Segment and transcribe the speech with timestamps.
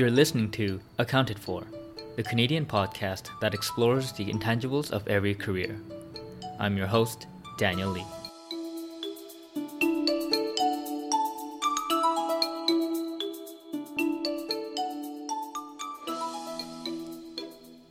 [0.00, 1.62] You're listening to Accounted For,
[2.16, 5.78] the Canadian podcast that explores the intangibles of every career.
[6.58, 7.26] I'm your host,
[7.58, 8.06] Daniel Lee.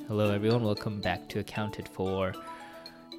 [0.07, 0.63] Hello, everyone.
[0.63, 2.33] Welcome back to Accounted For.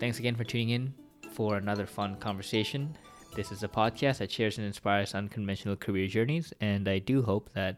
[0.01, 0.95] Thanks again for tuning in
[1.31, 2.99] for another fun conversation.
[3.37, 7.51] This is a podcast that shares and inspires unconventional career journeys, and I do hope
[7.53, 7.77] that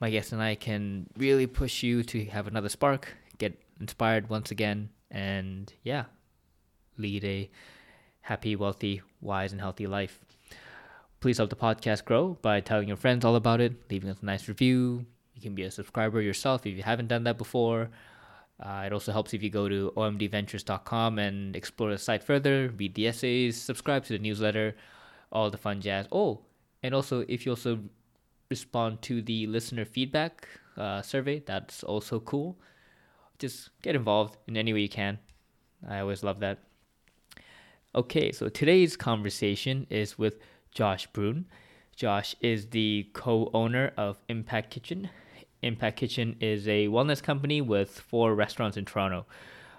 [0.00, 4.50] my guest and I can really push you to have another spark, get inspired once
[4.50, 6.04] again, and yeah,
[6.98, 7.50] lead a
[8.20, 10.20] happy, wealthy, wise, and healthy life.
[11.20, 14.24] Please help the podcast grow by telling your friends all about it, leaving us a
[14.24, 15.06] nice review.
[15.34, 17.90] You can be a subscriber yourself if you haven't done that before.
[18.58, 22.94] Uh, it also helps if you go to omdventures.com and explore the site further, read
[22.94, 24.74] the essays, subscribe to the newsletter,
[25.30, 26.06] all the fun jazz.
[26.10, 26.40] Oh,
[26.82, 27.80] and also if you also
[28.50, 31.42] respond to the listener feedback uh, survey.
[31.44, 32.58] That's also cool.
[33.38, 35.18] Just get involved in any way you can.
[35.88, 36.58] I always love that.
[37.94, 40.38] Okay, so today's conversation is with
[40.70, 41.46] Josh Broun.
[41.94, 45.08] Josh is the co owner of Impact Kitchen.
[45.62, 49.26] Impact Kitchen is a wellness company with four restaurants in Toronto.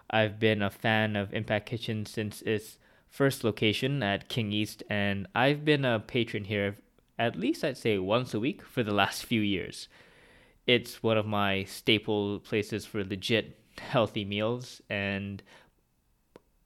[0.09, 5.27] I've been a fan of Impact Kitchen since its first location at King East, and
[5.35, 6.77] I've been a patron here
[7.19, 9.87] at least I'd say once a week for the last few years.
[10.65, 15.41] It's one of my staple places for legit healthy meals and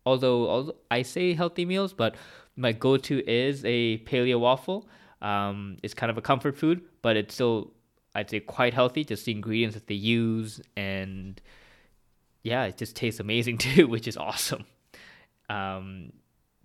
[0.06, 2.16] although, although I say healthy meals, but
[2.56, 4.88] my go-to is a paleo waffle.
[5.22, 7.74] Um, it's kind of a comfort food, but it's still
[8.14, 9.04] I'd say quite healthy.
[9.04, 11.40] Just the ingredients that they use, and
[12.44, 14.66] yeah, it just tastes amazing too, which is awesome.
[15.50, 16.14] Um,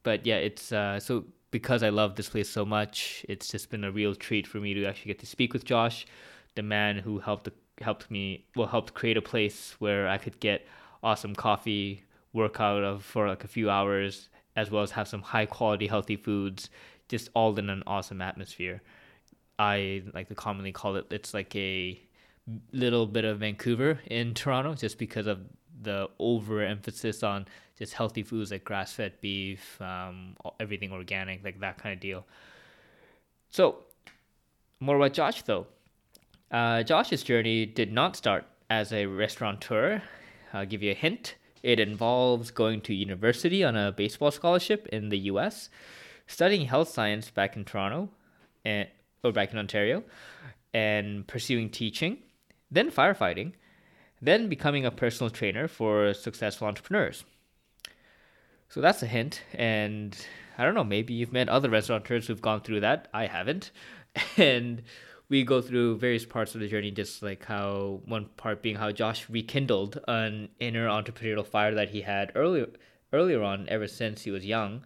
[0.02, 3.84] but yeah, it's uh, so because I love this place so much, it's just been
[3.84, 6.06] a real treat for me to actually get to speak with Josh,
[6.54, 7.48] the man who helped
[7.82, 10.66] helped me well helped create a place where I could get
[11.02, 15.22] awesome coffee, work out of for like a few hours, as well as have some
[15.22, 16.70] high quality healthy foods,
[17.08, 18.82] just all in an awesome atmosphere.
[19.58, 22.00] I like to commonly call it it's like a
[22.72, 25.40] little bit of Vancouver in Toronto just because of
[25.82, 27.46] the overemphasis on
[27.78, 32.26] just healthy foods like grass fed beef, um, everything organic, like that kind of deal.
[33.50, 33.84] So,
[34.80, 35.66] more about Josh though.
[36.50, 40.02] Uh, Josh's journey did not start as a restaurateur.
[40.52, 41.34] I'll give you a hint.
[41.62, 45.68] It involves going to university on a baseball scholarship in the US,
[46.26, 48.08] studying health science back in Toronto,
[48.64, 48.88] and,
[49.24, 50.04] or back in Ontario,
[50.72, 52.18] and pursuing teaching,
[52.70, 53.52] then firefighting,
[54.26, 57.24] then becoming a personal trainer for successful entrepreneurs.
[58.68, 59.42] So that's a hint.
[59.54, 60.16] And
[60.58, 63.08] I don't know, maybe you've met other restaurateurs who've gone through that.
[63.12, 63.70] I haven't.
[64.38, 64.82] And
[65.28, 68.92] we go through various parts of the journey, just like how one part being how
[68.92, 72.68] Josh rekindled an inner entrepreneurial fire that he had earlier
[73.12, 74.84] earlier on, ever since he was young.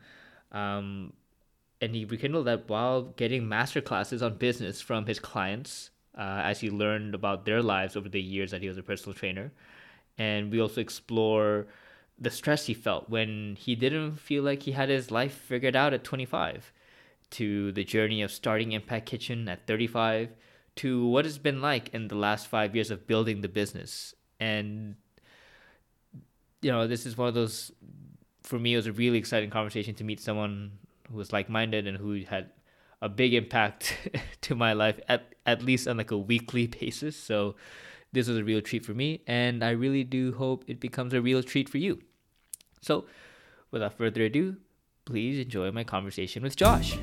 [0.52, 1.12] Um,
[1.80, 6.60] and he rekindled that while getting master classes on business from his clients uh, as
[6.60, 9.52] he learned about their lives over the years that he was a personal trainer.
[10.18, 11.66] And we also explore
[12.18, 15.94] the stress he felt when he didn't feel like he had his life figured out
[15.94, 16.72] at 25,
[17.30, 20.30] to the journey of starting Impact Kitchen at 35,
[20.76, 24.14] to what it's been like in the last five years of building the business.
[24.38, 24.96] And,
[26.60, 27.72] you know, this is one of those,
[28.42, 30.72] for me, it was a really exciting conversation to meet someone
[31.10, 32.50] who was like minded and who had
[33.02, 33.96] a big impact
[34.42, 37.16] to my life at, at least on like a weekly basis.
[37.16, 37.56] So,
[38.12, 41.22] this was a real treat for me, and I really do hope it becomes a
[41.22, 42.00] real treat for you.
[42.80, 43.06] So,
[43.70, 44.56] without further ado,
[45.04, 46.98] please enjoy my conversation with Josh.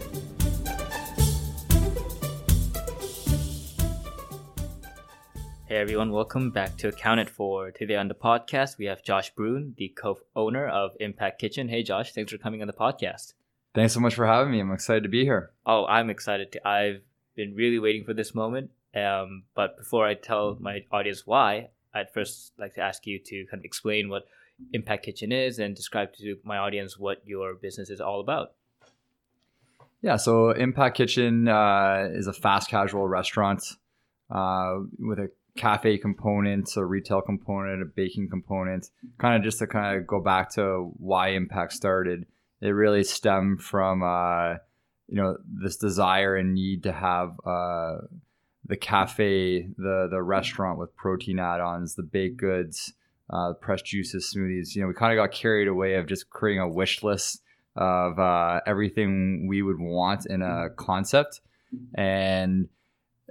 [5.65, 7.71] Hey everyone, welcome back to Accounted For.
[7.71, 11.69] Today on the podcast, we have Josh Broun, the co-owner of Impact Kitchen.
[11.69, 13.33] Hey Josh, thanks for coming on the podcast.
[13.77, 14.59] Thanks so much for having me.
[14.59, 15.51] I'm excited to be here.
[15.63, 16.67] Oh, I'm excited to.
[16.67, 17.03] I've
[17.35, 18.71] been really waiting for this moment.
[18.95, 23.45] Um, but before I tell my audience why, I'd first like to ask you to
[23.45, 24.23] kind of explain what
[24.73, 28.53] Impact Kitchen is and describe to my audience what your business is all about.
[30.01, 33.63] Yeah, so Impact Kitchen uh, is a fast casual restaurant
[34.31, 38.89] uh, with a cafe component, a retail component, a baking component.
[39.19, 42.25] Kind of just to kind of go back to why Impact started.
[42.61, 44.55] It really stemmed from uh,
[45.07, 47.97] you know this desire and need to have uh,
[48.65, 52.93] the cafe, the the restaurant with protein add-ons, the baked goods
[53.29, 54.75] uh, pressed juices, smoothies.
[54.75, 57.41] You know, we kind of got carried away of just creating a wish list
[57.75, 61.41] of uh, everything we would want in a concept.
[61.93, 62.69] And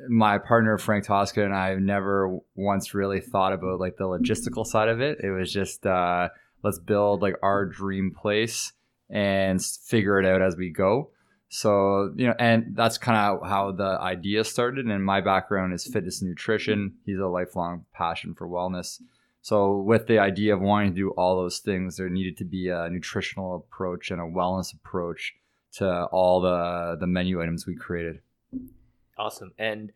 [0.09, 4.89] my partner Frank Toskan and I never once really thought about like the logistical side
[4.89, 5.21] of it.
[5.23, 6.29] It was just uh,
[6.63, 8.73] let's build like our dream place
[9.11, 11.11] and figure it out as we go.
[11.49, 14.87] So you know, and that's kind of how the idea started.
[14.87, 16.95] And my background is fitness and nutrition.
[17.05, 19.01] He's a lifelong passion for wellness.
[19.43, 22.69] So with the idea of wanting to do all those things, there needed to be
[22.69, 25.35] a nutritional approach and a wellness approach
[25.75, 28.21] to all the the menu items we created.
[29.17, 29.53] Awesome.
[29.59, 29.93] And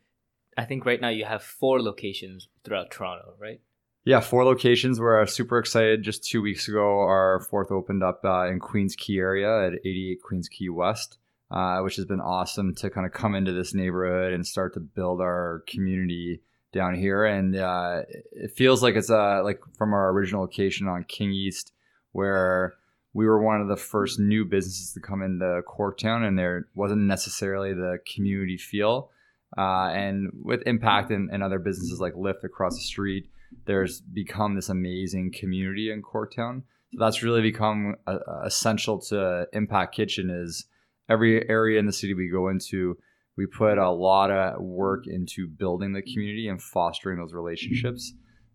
[0.57, 3.61] I think right now you have four locations throughout Toronto, right?
[4.05, 4.99] Yeah, four locations.
[4.99, 6.03] We're super excited.
[6.03, 10.23] Just two weeks ago, our fourth opened up uh, in Queens Quay area at 88
[10.23, 11.19] Queens Quay West,
[11.51, 14.81] uh, which has been awesome to kind of come into this neighborhood and start to
[14.81, 16.41] build our community
[16.73, 17.27] down here.
[17.27, 18.03] And uh,
[18.33, 21.73] it feels like it's uh, like from our original location on King East,
[22.13, 22.73] where
[23.13, 27.03] we were one of the first new businesses to come into Corktown, and there wasn't
[27.03, 29.11] necessarily the community feel.
[29.59, 33.29] Uh, and with Impact and, and, other businesses like Lyft across the street,
[33.67, 36.63] there's become this amazing community in Corktown.
[36.93, 40.31] So that's really become a, a essential to Impact Kitchen.
[40.31, 40.67] Is
[41.09, 42.97] every area in the city we go into,
[43.37, 48.13] we put a lot of work into building the community and fostering those relationships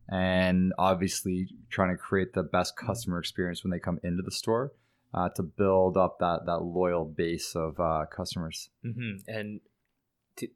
[0.09, 4.71] and obviously trying to create the best customer experience when they come into the store
[5.13, 8.69] uh, to build up that that loyal base of uh, customers.
[8.85, 9.27] Mm-hmm.
[9.27, 9.61] And
[10.37, 10.47] to,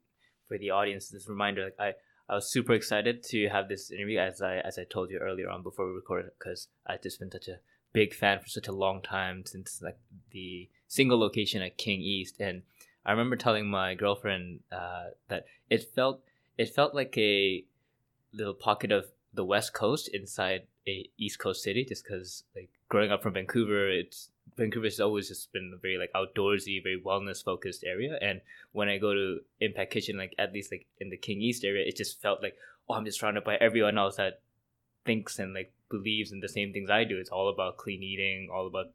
[0.48, 1.92] for the audience, this reminder, like I.
[2.30, 5.50] I was super excited to have this interview, as I as I told you earlier
[5.50, 7.58] on before we recorded, because I've just been such a
[7.92, 9.98] big fan for such a long time since like
[10.30, 12.62] the single location at King East, and
[13.04, 16.22] I remember telling my girlfriend uh, that it felt
[16.56, 17.64] it felt like a
[18.32, 23.10] little pocket of the west coast inside a east coast city just because like growing
[23.10, 24.30] up from vancouver it's
[24.60, 28.40] vancouver has always just been a very like outdoorsy very wellness focused area and
[28.72, 31.84] when i go to impact kitchen like at least like in the king east area
[31.86, 32.54] it just felt like
[32.88, 34.40] oh i'm just surrounded by everyone else that
[35.04, 38.48] thinks and like believes in the same things i do it's all about clean eating
[38.52, 38.86] all about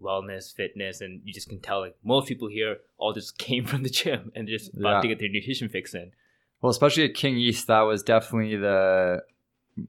[0.00, 3.82] wellness fitness and you just can tell like most people here all just came from
[3.82, 5.00] the gym and just about yeah.
[5.02, 6.10] to get their nutrition fix in
[6.60, 9.22] well especially at king east that was definitely the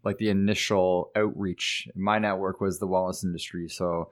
[0.03, 1.88] like the initial outreach.
[1.95, 3.68] My network was the wellness industry.
[3.69, 4.09] So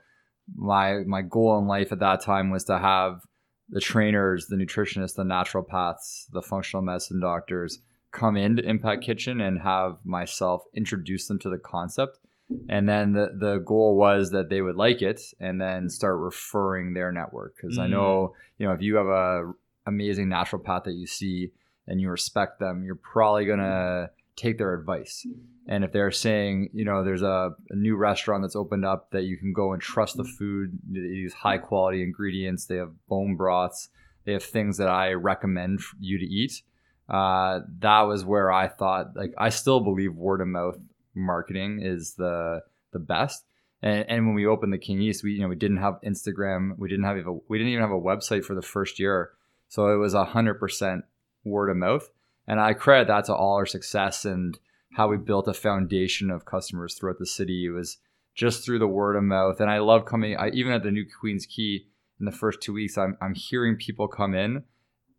[0.56, 3.22] my my goal in life at that time was to have
[3.70, 7.80] the trainers, the nutritionists, the naturopaths, the functional medicine doctors
[8.12, 12.20] come into Impact Kitchen and have myself introduce them to the concept.
[12.68, 16.94] And then the, the goal was that they would like it and then start referring
[16.94, 17.56] their network.
[17.56, 17.84] Because mm.
[17.84, 19.54] I know, you know, if you have a
[19.88, 21.52] amazing naturopath that you see
[21.88, 25.26] and you respect them, you're probably gonna take their advice.
[25.68, 29.24] And if they're saying, you know, there's a, a, new restaurant that's opened up that
[29.24, 33.36] you can go and trust the food, they use high quality ingredients, they have bone
[33.36, 33.90] broths,
[34.26, 36.62] they have things that I recommend you to eat.
[37.10, 40.78] Uh, that was where I thought, like, I still believe word of mouth
[41.14, 42.62] marketing is the
[42.92, 43.44] the best.
[43.82, 46.78] And, and when we opened the King East, we you know we didn't have Instagram,
[46.78, 49.32] we didn't have a, we didn't even have a website for the first year,
[49.68, 51.04] so it was hundred percent
[51.44, 52.10] word of mouth.
[52.48, 54.58] And I credit that to all our success and
[54.94, 57.66] how we built a foundation of customers throughout the city.
[57.68, 57.98] It was
[58.36, 59.60] just through the word of mouth.
[59.60, 61.86] And I love coming, I, even at the new Queens Quay
[62.20, 64.64] in the first two weeks, I'm, I'm hearing people come in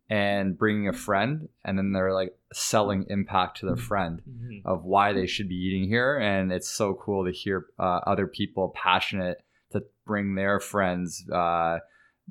[0.09, 4.67] and bringing a friend and then they're like selling impact to their friend mm-hmm.
[4.67, 8.27] of why they should be eating here and it's so cool to hear uh, other
[8.27, 9.37] people passionate
[9.71, 11.77] to bring their friends uh,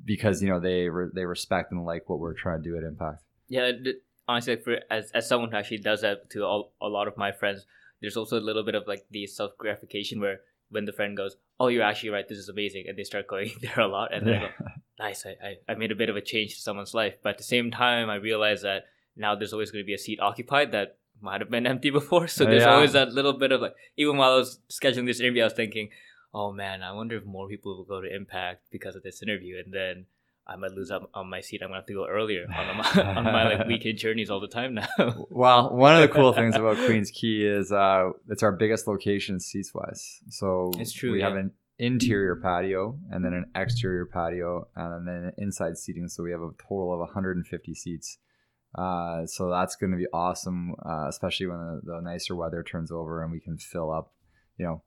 [0.05, 2.83] because you know they re- they respect and like what we're trying to do at
[2.83, 3.71] impact yeah
[4.27, 7.31] honestly for as, as someone who actually does that to all, a lot of my
[7.31, 7.65] friends
[8.01, 11.37] there's also a little bit of like the self gratification where when the friend goes
[11.59, 14.27] oh you're actually right this is amazing and they start going there a lot and
[14.27, 14.47] then yeah.
[14.59, 17.15] I go nice I, I, I made a bit of a change to someone's life
[17.23, 19.97] but at the same time i realize that now there's always going to be a
[19.97, 22.73] seat occupied that might have been empty before so there's yeah.
[22.73, 25.53] always that little bit of like even while i was scheduling this interview i was
[25.53, 25.89] thinking
[26.33, 29.61] oh man i wonder if more people will go to impact because of this interview
[29.63, 30.05] and then
[30.45, 31.61] I might lose out on my seat.
[31.61, 34.47] I'm gonna have to go earlier on my, on my like weekend journeys all the
[34.47, 34.87] time now.
[35.29, 39.39] well, one of the cool things about Queens Quay is uh, it's our biggest location
[39.39, 40.21] seats wise.
[40.29, 41.11] So it's true.
[41.13, 41.29] We yeah.
[41.29, 46.07] have an interior patio and then an exterior patio and then inside seating.
[46.07, 48.17] So we have a total of 150 seats.
[48.75, 52.91] Uh, so that's going to be awesome, uh, especially when the, the nicer weather turns
[52.91, 54.11] over and we can fill up,
[54.57, 54.81] you know,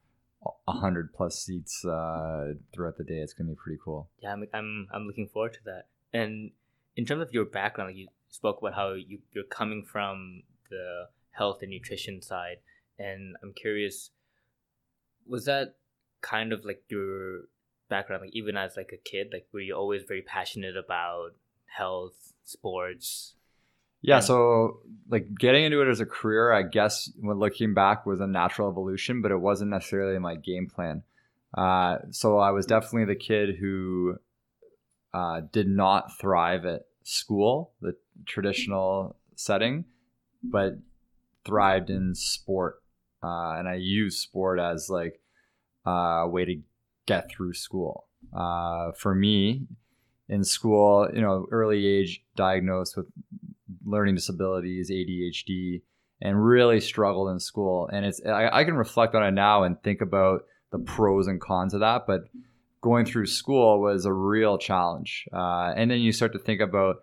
[0.69, 3.19] hundred plus seats uh, throughout the day.
[3.19, 4.11] It's gonna be pretty cool.
[4.21, 5.87] Yeah, I'm, I'm I'm looking forward to that.
[6.13, 6.51] And
[6.97, 11.09] in terms of your background, like you spoke about how you you're coming from the
[11.31, 12.59] health and nutrition side,
[12.99, 14.11] and I'm curious,
[15.27, 15.77] was that
[16.21, 17.43] kind of like your
[17.89, 21.31] background, like even as like a kid, like were you always very passionate about
[21.67, 23.35] health, sports?
[24.03, 28.21] Yeah, so like getting into it as a career, I guess when looking back was
[28.21, 31.03] a natural evolution, but it wasn't necessarily my game plan.
[31.57, 34.17] Uh, so I was definitely the kid who
[35.15, 39.85] uh, did not thrive at school, the traditional setting,
[40.43, 40.75] but
[41.45, 42.83] thrived in sport.
[43.23, 45.21] Uh, and I used sport as like
[45.85, 46.61] a way to
[47.07, 48.07] get through school.
[48.37, 49.67] Uh, for me,
[50.29, 53.07] in school, you know, early age diagnosed with
[53.85, 55.83] learning disabilities, ADHD,
[56.21, 57.89] and really struggled in school.
[57.93, 61.41] And it's I, I, can reflect on it now and think about the pros and
[61.41, 62.07] cons of that.
[62.07, 62.23] But
[62.81, 65.27] going through school was a real challenge.
[65.33, 66.97] Uh, and then you start to think about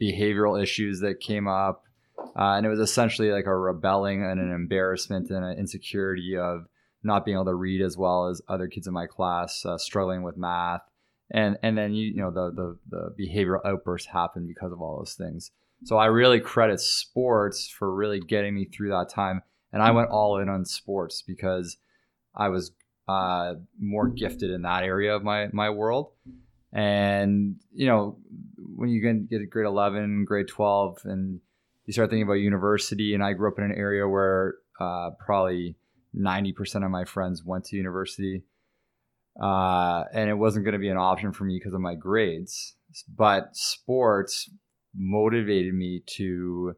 [0.00, 1.84] behavioral issues that came up.
[2.18, 6.66] Uh, and it was essentially like a rebelling and an embarrassment and an insecurity of
[7.02, 10.22] not being able to read as well as other kids in my class, uh, struggling
[10.22, 10.82] with math,
[11.30, 14.98] and and then you you know the, the the behavioral outbursts happen because of all
[14.98, 15.50] those things.
[15.84, 19.42] So I really credit sports for really getting me through that time,
[19.72, 21.76] and I went all in on sports because
[22.34, 22.72] I was
[23.08, 26.12] uh, more gifted in that area of my my world.
[26.72, 28.18] And you know,
[28.76, 31.40] when you get to grade eleven, grade twelve, and
[31.86, 35.76] you start thinking about university, and I grew up in an area where uh, probably
[36.12, 38.42] ninety percent of my friends went to university,
[39.40, 42.74] uh, and it wasn't going to be an option for me because of my grades.
[43.14, 44.50] But sports
[44.96, 46.74] motivated me to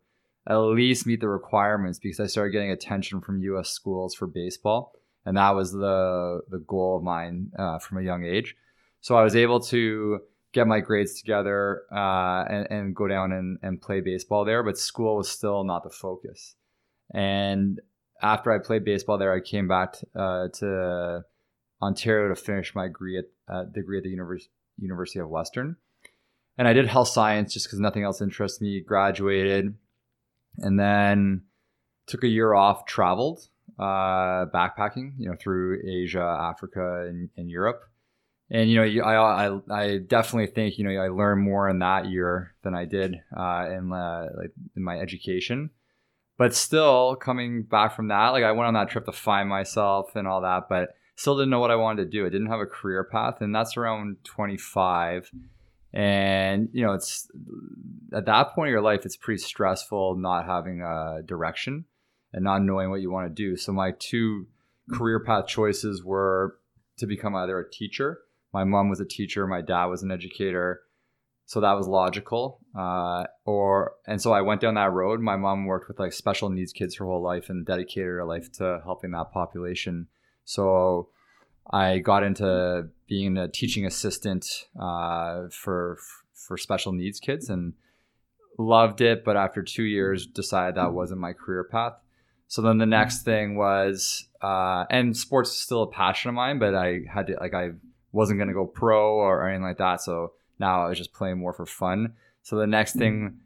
[0.47, 3.71] at least meet the requirements because I started getting attention from U.S.
[3.71, 4.93] schools for baseball,
[5.25, 8.57] and that was the the goal of mine uh, from a young age.
[9.01, 10.21] So I was able to
[10.53, 14.77] get my grades together uh, and, and go down and, and play baseball there, but
[14.77, 16.55] school was still not the focus.
[17.15, 17.81] And
[18.21, 21.25] after I played baseball there, I came back uh, to
[21.83, 25.77] Ontario to finish my degree at, uh, degree at the Univers- University of Western
[26.61, 28.81] and I did health science just because nothing else interests me.
[28.81, 29.75] Graduated,
[30.59, 31.45] and then
[32.07, 32.85] took a year off.
[32.85, 37.85] Traveled, uh, backpacking, you know, through Asia, Africa, and, and Europe.
[38.51, 42.11] And you know, I, I I definitely think you know I learned more in that
[42.11, 45.71] year than I did uh, in uh, like in my education.
[46.37, 50.15] But still, coming back from that, like I went on that trip to find myself
[50.15, 52.25] and all that, but still didn't know what I wanted to do.
[52.25, 55.31] I didn't have a career path, and that's around twenty five
[55.93, 57.29] and you know it's
[58.15, 61.85] at that point of your life it's pretty stressful not having a direction
[62.33, 63.57] and not knowing what you want to do.
[63.57, 64.47] So my two
[64.93, 66.59] career path choices were
[66.99, 68.21] to become either a teacher.
[68.53, 70.83] My mom was a teacher my dad was an educator.
[71.47, 75.21] So that was logical uh, or and so i went down that road.
[75.21, 78.53] My mom worked with like special needs kids her whole life and dedicated her life
[78.53, 80.07] to helping that population
[80.51, 81.09] so
[81.71, 85.97] I got into being a teaching assistant uh, for
[86.35, 87.75] for special needs kids and
[88.59, 89.25] loved it.
[89.25, 91.93] But after two years, decided that wasn't my career path.
[92.49, 96.59] So then the next thing was, uh, and sports is still a passion of mine,
[96.59, 97.71] but I had to like I
[98.11, 100.01] wasn't gonna go pro or anything like that.
[100.01, 102.15] So now I was just playing more for fun.
[102.43, 103.39] So the next thing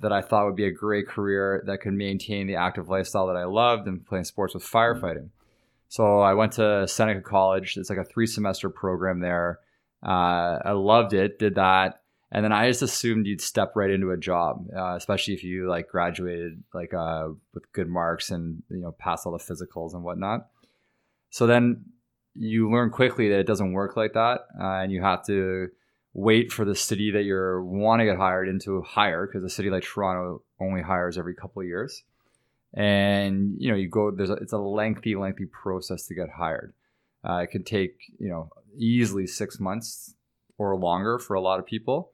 [0.00, 3.36] that I thought would be a great career that could maintain the active lifestyle that
[3.36, 5.30] I loved and playing sports with firefighting.
[5.92, 7.76] So I went to Seneca College.
[7.76, 9.58] It's like a three semester program there.
[10.02, 12.00] Uh, I loved it, did that.
[12.30, 15.68] And then I just assumed you'd step right into a job, uh, especially if you
[15.68, 20.02] like graduated like uh, with good marks and you know passed all the physicals and
[20.02, 20.46] whatnot.
[21.28, 21.84] So then
[22.34, 25.68] you learn quickly that it doesn't work like that, uh, and you have to
[26.14, 29.68] wait for the city that you're want to get hired into hire because a city
[29.68, 32.02] like Toronto only hires every couple of years
[32.74, 36.72] and you know you go there's a, it's a lengthy lengthy process to get hired.
[37.28, 40.14] Uh, it can take you know easily six months
[40.58, 42.12] or longer for a lot of people.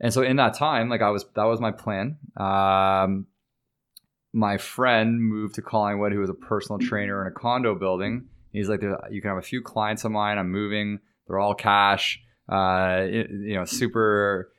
[0.00, 2.18] And so in that time like i was that was my plan.
[2.36, 3.26] Um,
[4.32, 8.28] my friend moved to collingwood who was a personal trainer in a condo building.
[8.52, 10.38] He's like you can have a few clients of mine.
[10.38, 11.00] I'm moving.
[11.26, 12.20] They're all cash.
[12.48, 14.50] Uh, you know super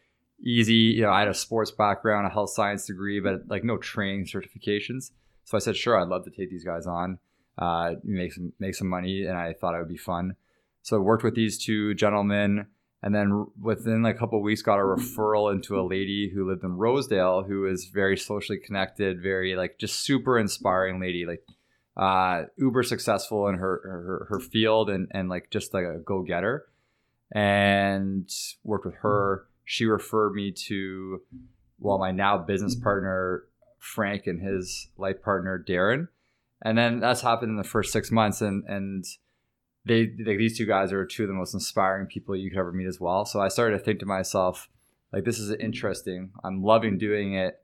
[0.41, 0.73] easy.
[0.73, 4.25] You know, I had a sports background, a health science degree, but like no training
[4.25, 5.11] certifications.
[5.45, 7.17] So I said, sure, I'd love to take these guys on,
[7.57, 10.35] uh, make some make some money, and I thought it would be fun.
[10.81, 12.67] So I worked with these two gentlemen,
[13.01, 16.63] and then within like a couple weeks, got a referral into a lady who lived
[16.63, 21.43] in Rosedale, who is very socially connected, very like just super inspiring lady, like
[21.97, 26.21] uh, uber successful in her her, her field, and and like just like a go
[26.21, 26.67] getter,
[27.31, 28.29] and
[28.63, 31.21] worked with her she referred me to
[31.77, 32.85] well my now business mm-hmm.
[32.85, 33.43] partner
[33.77, 36.07] Frank and his life partner Darren,
[36.63, 39.05] and then that's happened in the first six months, and and
[39.85, 42.71] they like these two guys are two of the most inspiring people you could ever
[42.71, 43.25] meet as well.
[43.25, 44.69] So I started to think to myself,
[45.13, 46.31] like this is interesting.
[46.43, 47.61] I'm loving doing it.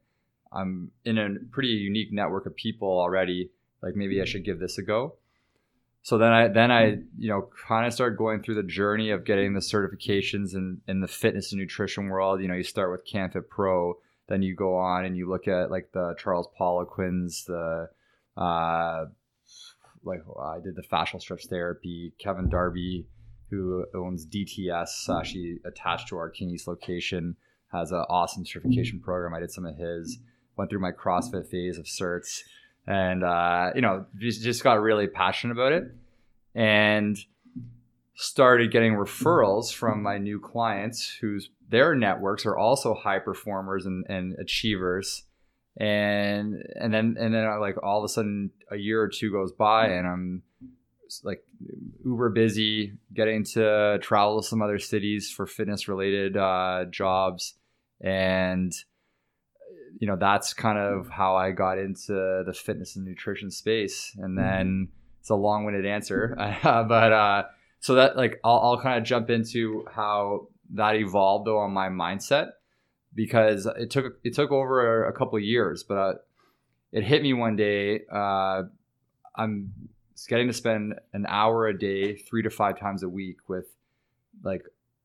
[0.54, 3.50] I'm in a pretty unique network of people already.
[3.82, 4.30] Like maybe I mm-hmm.
[4.30, 5.16] should give this a go.
[6.06, 7.02] So then I then I mm-hmm.
[7.18, 11.02] you know kind of started going through the journey of getting the certifications in in
[11.02, 12.42] the fitness and nutrition world.
[12.42, 13.98] You know, you start with CanFit Pro,
[14.28, 17.90] then you go on and you look at like the Charles Poliquins, the
[18.40, 19.06] uh,
[20.04, 22.14] like I did the fascial stretch therapy.
[22.20, 23.08] Kevin Darby,
[23.50, 25.20] who owns DTS, mm-hmm.
[25.20, 27.36] actually attached to our King East location,
[27.72, 29.34] has an awesome certification program.
[29.34, 30.18] I did some of his.
[30.18, 30.26] Mm-hmm.
[30.58, 32.44] Went through my CrossFit phase of certs,
[32.88, 35.84] and uh, you know just just got really passionate about it,
[36.54, 37.18] and
[38.16, 44.06] started getting referrals from my new clients whose their networks are also high performers and,
[44.08, 45.24] and achievers.
[45.78, 49.30] And and then and then I, like all of a sudden a year or two
[49.30, 50.44] goes by and i'm
[51.24, 51.44] like
[52.04, 57.56] uber busy getting to travel to some other cities for fitness related uh, jobs.
[58.02, 58.74] And
[60.00, 64.38] you know that's kind of how i got into the fitness and nutrition space and
[64.38, 64.48] mm-hmm.
[64.48, 64.88] then
[65.20, 67.44] it's a long-winded answer but uh
[67.80, 71.90] so that like i'll, I'll kind of jump into how that evolved though on my
[71.90, 72.52] mindset
[73.16, 76.14] because it took it took over a, a couple years, but uh,
[76.92, 78.02] it hit me one day.
[78.12, 78.64] Uh,
[79.36, 79.72] I'm
[80.28, 83.66] getting to spend an hour a day, three to five times a week with
[84.44, 84.64] like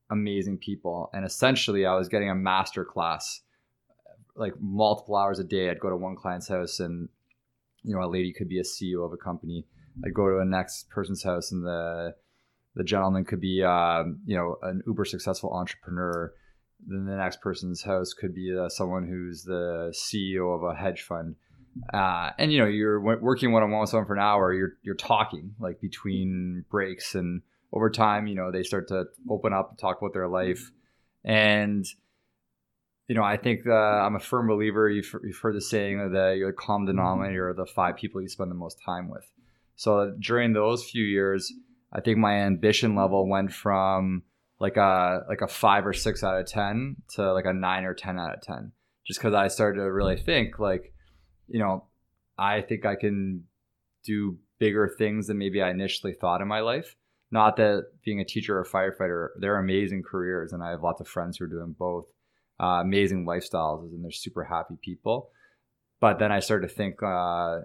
[0.09, 3.41] amazing people, and essentially I was getting a master class,
[4.35, 5.69] like multiple hours a day.
[5.69, 7.09] I'd go to one client's house, and
[7.83, 9.65] you know a lady could be a CEO of a company.
[10.05, 12.15] I'd go to a next person's house, and the
[12.75, 16.33] the gentleman could be um, you know an uber successful entrepreneur
[16.87, 21.03] then the next person's house could be uh, someone who's the CEO of a hedge
[21.03, 21.35] fund.
[21.93, 24.53] Uh, and you know you're working one on one with someone for an hour.
[24.53, 29.53] You're you're talking like between breaks, and over time, you know they start to open
[29.53, 30.71] up and talk about their life.
[31.23, 31.85] And
[33.11, 34.89] you know, I think uh, I'm a firm believer.
[34.89, 38.29] You've, you've heard the saying that you're the common denominator of the five people you
[38.29, 39.29] spend the most time with.
[39.75, 41.51] So during those few years,
[41.91, 44.23] I think my ambition level went from
[44.61, 47.93] like a like a five or six out of ten to like a nine or
[47.93, 48.71] ten out of ten
[49.05, 50.93] just because i started to really think like
[51.47, 51.83] you know
[52.37, 53.43] i think i can
[54.05, 56.95] do bigger things than maybe i initially thought in my life
[57.31, 61.01] not that being a teacher or a firefighter they're amazing careers and i have lots
[61.01, 62.05] of friends who are doing both
[62.61, 65.29] uh, amazing lifestyles and they're super happy people
[65.99, 67.61] but then i started to think uh, uh,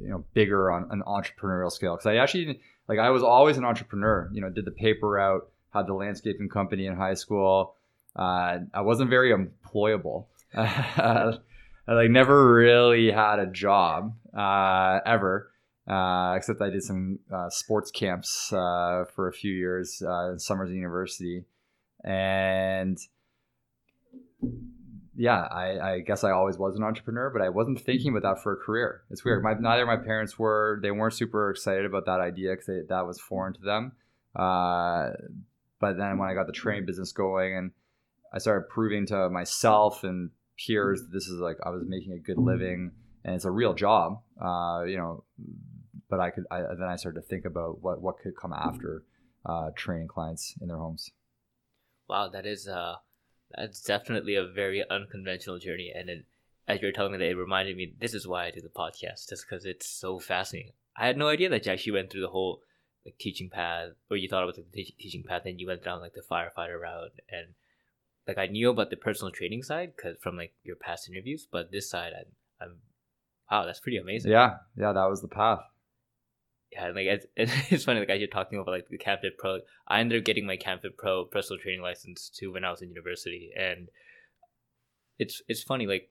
[0.00, 3.64] you know bigger on an entrepreneurial scale because i actually like i was always an
[3.64, 7.74] entrepreneur you know did the paper route had the landscaping company in high school.
[8.14, 10.26] Uh, I wasn't very employable.
[10.54, 11.34] I
[11.88, 15.50] like never really had a job uh, ever,
[15.88, 20.70] uh, except I did some uh, sports camps uh, for a few years in Summers
[20.70, 21.44] University,
[22.04, 22.98] and
[25.14, 28.42] yeah, I, I, guess I always was an entrepreneur, but I wasn't thinking about that
[28.42, 29.02] for a career.
[29.10, 29.42] It's weird.
[29.42, 30.80] My, neither of my parents were.
[30.82, 33.92] They weren't super excited about that idea because that was foreign to them.
[34.34, 35.10] Uh,
[35.80, 37.72] but then when I got the training business going and
[38.32, 42.18] I started proving to myself and peers that this is like I was making a
[42.18, 42.92] good living
[43.24, 45.24] and it's a real job, uh, you know.
[46.08, 49.04] But I could I, then I started to think about what what could come after
[49.44, 51.10] uh, training clients in their homes.
[52.08, 52.96] Wow, that is uh,
[53.56, 55.92] that's definitely a very unconventional journey.
[55.94, 56.24] And
[56.68, 58.68] as you were telling me that, it reminded me this is why I do the
[58.68, 60.72] podcast, just because it's so fascinating.
[60.96, 62.60] I had no idea that you actually went through the whole
[63.04, 65.84] like teaching path, or you thought it was like the teaching path, and you went
[65.84, 67.48] down like the firefighter route, and
[68.28, 71.72] like I knew about the personal training side because from like your past interviews, but
[71.72, 72.76] this side, I, I'm
[73.50, 74.30] wow, that's pretty amazing.
[74.30, 75.60] Yeah, yeah, that was the path.
[76.72, 77.26] Yeah, like it's,
[77.70, 78.00] it's funny.
[78.00, 80.96] Like as you're talking about like the CanFit Pro, I ended up getting my CanFit
[80.96, 83.88] Pro personal training license too when I was in university, and
[85.18, 85.86] it's it's funny.
[85.86, 86.10] Like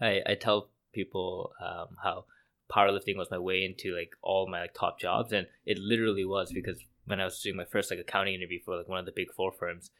[0.00, 2.24] I I tell people um, how
[2.72, 6.50] powerlifting was my way into like all my like top jobs and it literally was
[6.52, 9.12] because when I was doing my first like accounting interview for like one of the
[9.14, 9.90] big four firms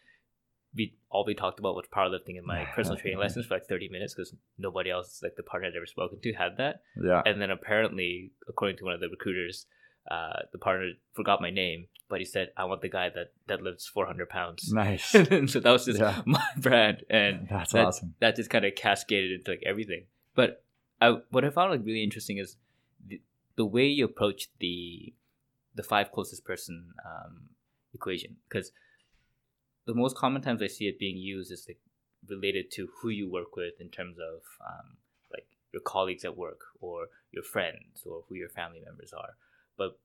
[0.75, 3.91] we all we talked about was powerlifting in my personal training lessons for like 30
[3.91, 7.41] minutes because nobody else like the partner I'd ever spoken to had that yeah and
[7.41, 9.67] then apparently according to one of the recruiters
[10.11, 13.63] uh, the partner forgot my name but he said I want the guy that that
[13.63, 14.73] lives 400 pounds.
[14.73, 15.13] Nice.
[15.47, 16.23] So that was just yeah.
[16.25, 18.15] my brand and that's that, awesome.
[18.21, 20.05] that just kind of cascaded into like everything.
[20.35, 20.63] But
[21.01, 22.57] I, what I found like really interesting is
[23.07, 23.21] the,
[23.57, 25.13] the way you approach the
[25.75, 27.49] the five closest person um,
[27.93, 28.37] equation.
[28.49, 28.71] Because
[29.87, 31.79] the most common times I see it being used is like
[32.29, 34.99] related to who you work with in terms of um,
[35.33, 39.35] like your colleagues at work or your friends or who your family members are.
[39.77, 39.99] But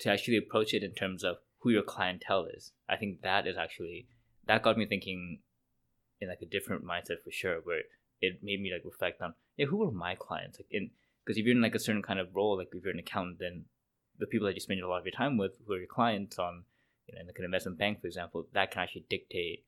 [0.00, 3.56] to actually approach it in terms of who your clientele is, I think that is
[3.56, 4.06] actually
[4.46, 5.40] that got me thinking
[6.20, 7.60] in like a different mindset for sure.
[7.62, 7.82] Where
[8.20, 10.90] it made me like reflect on yeah who are my clients like in
[11.24, 13.38] because if you're in like a certain kind of role like if you're an accountant
[13.38, 13.64] then
[14.18, 16.38] the people that you spend a lot of your time with who are your clients
[16.38, 16.64] on
[17.06, 19.64] you know in like an investment bank for example that can actually dictate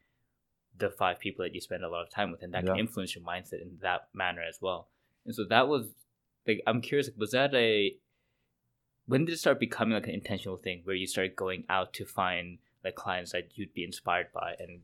[0.77, 2.73] the five people that you spend a lot of time with and that Yeah.
[2.73, 4.89] can influence your mindset in that manner as well
[5.27, 5.89] and so that was
[6.47, 7.97] like i'm curious was that a
[9.09, 12.05] when did it start becoming like an intentional thing where you started going out to
[12.05, 14.83] find like clients that you'd be inspired by and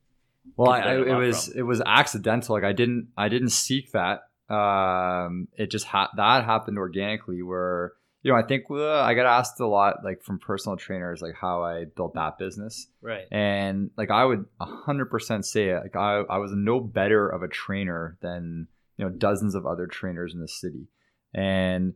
[0.57, 1.59] Well, I, I, it was from.
[1.59, 2.55] it was accidental.
[2.57, 4.23] Like I didn't I didn't seek that.
[4.53, 7.43] Um, it just ha- that happened organically.
[7.43, 11.23] Where you know I think uh, I got asked a lot like from personal trainers
[11.23, 15.81] like how I built that business, right and like I would hundred percent say it.
[15.83, 19.87] Like I I was no better of a trainer than you know dozens of other
[19.87, 20.89] trainers in the city,
[21.33, 21.95] and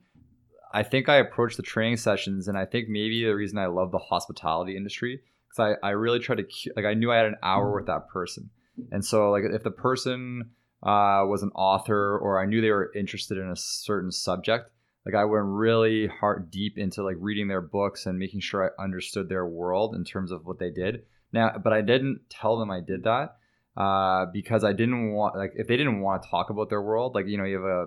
[0.72, 3.90] I think I approached the training sessions, and I think maybe the reason I love
[3.90, 7.37] the hospitality industry because I, I really tried to like I knew I had an
[7.42, 8.50] hour with that person,
[8.92, 10.50] and so like if the person
[10.83, 14.70] uh, was an author or I knew they were interested in a certain subject,
[15.07, 18.83] like I went really hard deep into like reading their books and making sure I
[18.83, 21.04] understood their world in terms of what they did.
[21.33, 23.37] Now, but I didn't tell them I did that
[23.76, 27.14] uh, because I didn't want like if they didn't want to talk about their world,
[27.14, 27.87] like you know you have a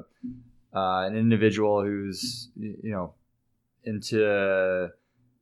[0.76, 3.14] uh, an individual who's you know
[3.84, 4.90] into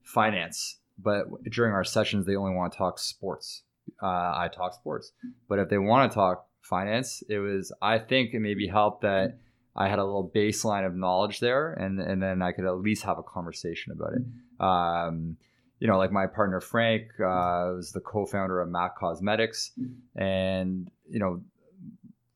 [0.03, 3.63] finance, but during our sessions they only want to talk sports.
[4.01, 5.11] Uh, I talk sports,
[5.47, 9.37] but if they want to talk finance, it was I think it maybe helped that
[9.75, 13.03] I had a little baseline of knowledge there, and and then I could at least
[13.03, 14.63] have a conversation about it.
[14.63, 15.37] Um,
[15.79, 19.71] you know, like my partner Frank uh, was the co-founder of Mac Cosmetics,
[20.15, 21.41] and you know,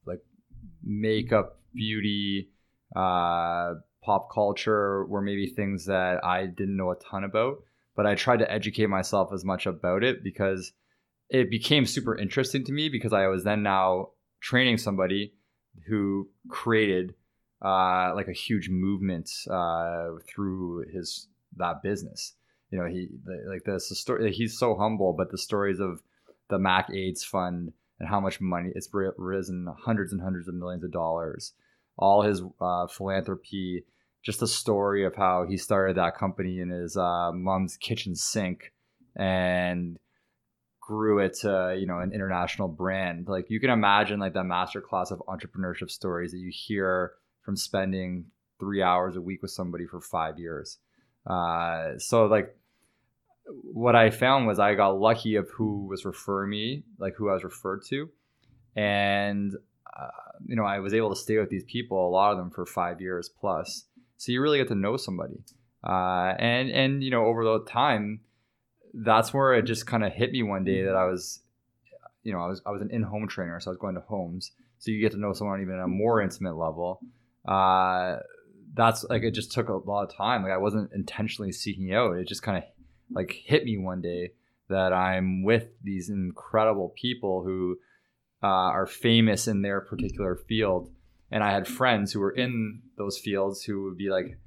[0.05, 0.21] like
[0.83, 2.49] makeup, beauty,
[2.95, 7.63] uh, pop culture were maybe things that I didn't know a ton about,
[7.95, 10.73] but I tried to educate myself as much about it because
[11.29, 14.09] it became super interesting to me because I was then now
[14.41, 15.33] training somebody
[15.87, 17.15] who created
[17.63, 21.27] uh, like a huge movement uh, through his
[21.57, 22.33] that business.
[22.69, 23.09] You know, he
[23.47, 24.31] like this the story.
[24.33, 26.01] He's so humble, but the stories of
[26.49, 30.83] the Mac AIDS Fund and how much money it's risen hundreds and hundreds of millions
[30.83, 31.53] of dollars.
[31.97, 33.83] All his uh, philanthropy,
[34.23, 38.73] just the story of how he started that company in his uh, mom's kitchen sink
[39.15, 39.99] and
[40.81, 43.27] grew it to you know an international brand.
[43.27, 48.25] Like you can imagine like that masterclass of entrepreneurship stories that you hear from spending
[48.59, 50.77] three hours a week with somebody for five years.
[51.25, 52.55] Uh, so like
[53.45, 57.33] what I found was I got lucky of who was referring me, like who I
[57.33, 58.09] was referred to,
[58.75, 59.53] and
[59.95, 60.07] uh,
[60.45, 62.65] you know I was able to stay with these people, a lot of them for
[62.65, 63.85] five years plus.
[64.17, 65.43] So you really get to know somebody,
[65.83, 68.21] uh, and and you know over the time,
[68.93, 71.41] that's where it just kind of hit me one day that I was,
[72.23, 74.51] you know, I was I was an in-home trainer, so I was going to homes,
[74.79, 77.01] so you get to know someone even at a more intimate level.
[77.45, 78.17] Uh,
[78.75, 80.43] that's like it just took a lot of time.
[80.43, 82.15] Like I wasn't intentionally seeking out.
[82.15, 82.63] It just kind of
[83.11, 84.31] like hit me one day
[84.69, 87.77] that I'm with these incredible people who
[88.43, 90.91] uh, are famous in their particular field,
[91.31, 94.37] and I had friends who were in those fields who would be like,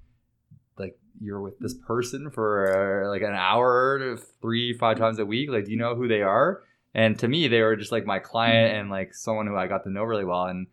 [0.78, 5.26] like you're with this person for uh, like an hour, to three, five times a
[5.26, 5.50] week.
[5.50, 6.62] Like, do you know who they are?
[6.94, 9.84] And to me, they were just like my client and like someone who I got
[9.84, 10.44] to know really well.
[10.44, 10.66] And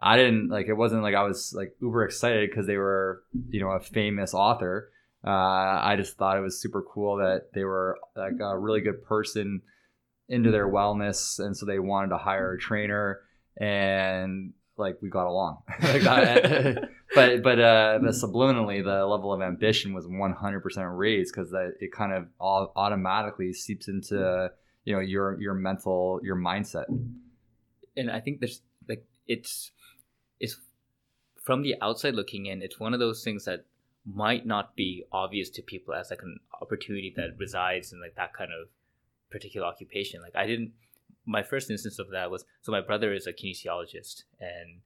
[0.00, 3.60] I didn't like it wasn't like I was like uber excited because they were you
[3.60, 4.90] know a famous author.
[5.24, 5.30] Uh,
[5.82, 9.62] I just thought it was super cool that they were like a really good person
[10.28, 13.20] into their wellness, and so they wanted to hire a trainer,
[13.56, 15.62] and like we got along.
[17.14, 21.92] But but uh, but subliminally, the level of ambition was 100% raised because that it
[21.92, 24.50] kind of all automatically seeps into
[24.84, 26.84] you know your your mental your mindset.
[27.96, 29.70] and I think there's like it's
[30.40, 30.56] it's
[31.42, 33.64] from the outside looking in, it's one of those things that
[34.04, 38.34] might not be obvious to people as like an opportunity that resides in like that
[38.34, 38.68] kind of
[39.30, 40.20] particular occupation.
[40.22, 40.72] Like I didn't
[41.26, 44.80] my first instance of that was so my brother is a kinesiologist and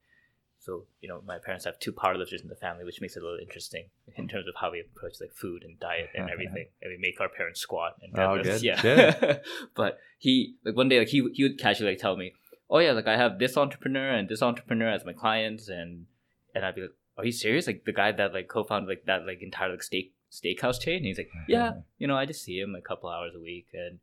[0.58, 3.22] so you know my parents have two powerlifters in the family which makes it a
[3.22, 3.84] little interesting
[4.16, 7.20] in terms of how we approach like food and diet and everything and we make
[7.20, 9.38] our parents squat and Oh, good, yeah.
[9.74, 12.32] But he like one day like he, he would casually like tell me
[12.70, 16.06] oh yeah like i have this entrepreneur and this entrepreneur as my clients and
[16.54, 17.66] and i'd be like are you serious?
[17.66, 20.98] Like the guy that like co-founded like that like entire like steak steakhouse chain?
[20.98, 23.66] And he's like yeah you know i just see him a couple hours a week
[23.74, 23.98] and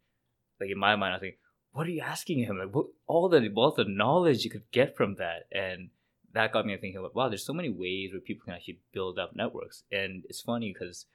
[0.59, 1.39] like in my mind i was like
[1.71, 4.95] what are you asking him like what all the wealth of knowledge you could get
[4.95, 5.89] from that and
[6.33, 9.17] that got me thinking about wow there's so many ways where people can actually build
[9.19, 11.05] up networks and it's funny because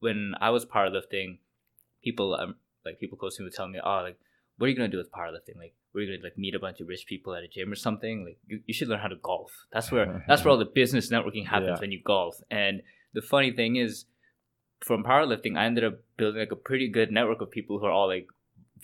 [0.00, 1.38] when i was powerlifting
[2.02, 4.18] people um, like people close to me would tell me oh like
[4.56, 5.56] what are you gonna do with powerlifting?
[5.56, 8.24] Like, we're gonna like meet a bunch of rich people at a gym or something.
[8.24, 9.50] Like, you, you should learn how to golf.
[9.72, 11.80] That's where that's where all the business networking happens Yeah.
[11.80, 12.40] when you golf.
[12.50, 12.82] And
[13.12, 14.04] the funny thing is,
[14.80, 17.90] from powerlifting, I ended up building like a pretty good network of people who are
[17.90, 18.28] all like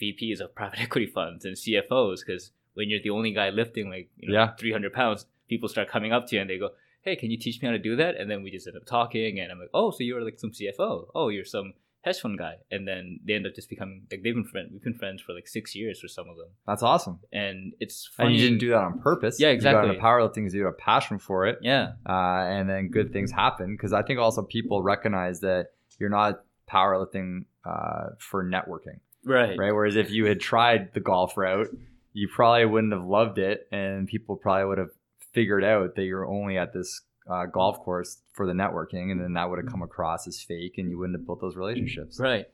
[0.01, 2.21] VPs of private equity funds and CFOs.
[2.25, 4.55] Because when you're the only guy lifting like you know Yeah.
[4.59, 6.71] 300 pounds, people start coming up to you and they go,
[7.03, 8.87] "Hey, can you teach me how to do that?" And then we just end up
[8.87, 11.09] talking, and I'm like, "Oh, so you're like some CFO?
[11.15, 14.35] Oh, you're some hedge fund guy?" And then they end up just becoming like they've
[14.35, 14.71] been friends.
[14.73, 17.19] We've been friends for like six years for some of them, That's awesome.
[17.33, 18.31] and it's funny.
[18.31, 19.39] And you didn't do that on purpose.
[19.41, 19.89] Yeah, You exactly.
[19.89, 21.59] got into powerlifting because you had a passion for it.
[21.63, 22.13] Yeah, uh,
[22.57, 27.45] and then good things happen because I think also people recognize that you're not powerlifting
[27.65, 29.59] uh, for networking, right.
[29.59, 29.73] right?
[29.73, 31.69] Whereas if you had tried the golf route,
[32.13, 34.91] you probably wouldn't have loved it, and people probably would have
[35.33, 39.35] figured out that you're only at this uh, golf course for the networking, and then
[39.35, 42.19] that would have come across as fake, and you wouldn't have built those relationships.
[42.19, 42.47] Right.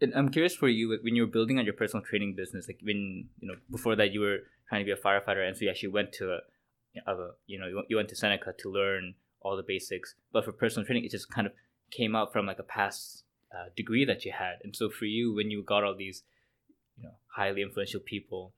[0.00, 2.66] And I'm curious for you like, when you were building on your personal training business,
[2.68, 5.64] like when you know before that you were trying to be a firefighter, and so
[5.64, 8.70] you actually went to a, a you know you went- you went to Seneca to
[8.70, 10.14] learn all the basics.
[10.32, 11.52] But for personal training, it just kind of
[11.90, 13.21] came out from like a past
[13.54, 14.56] uh, degree that you had.
[14.64, 16.22] And so for you, when you got all these
[16.96, 18.52] you know highly influential people,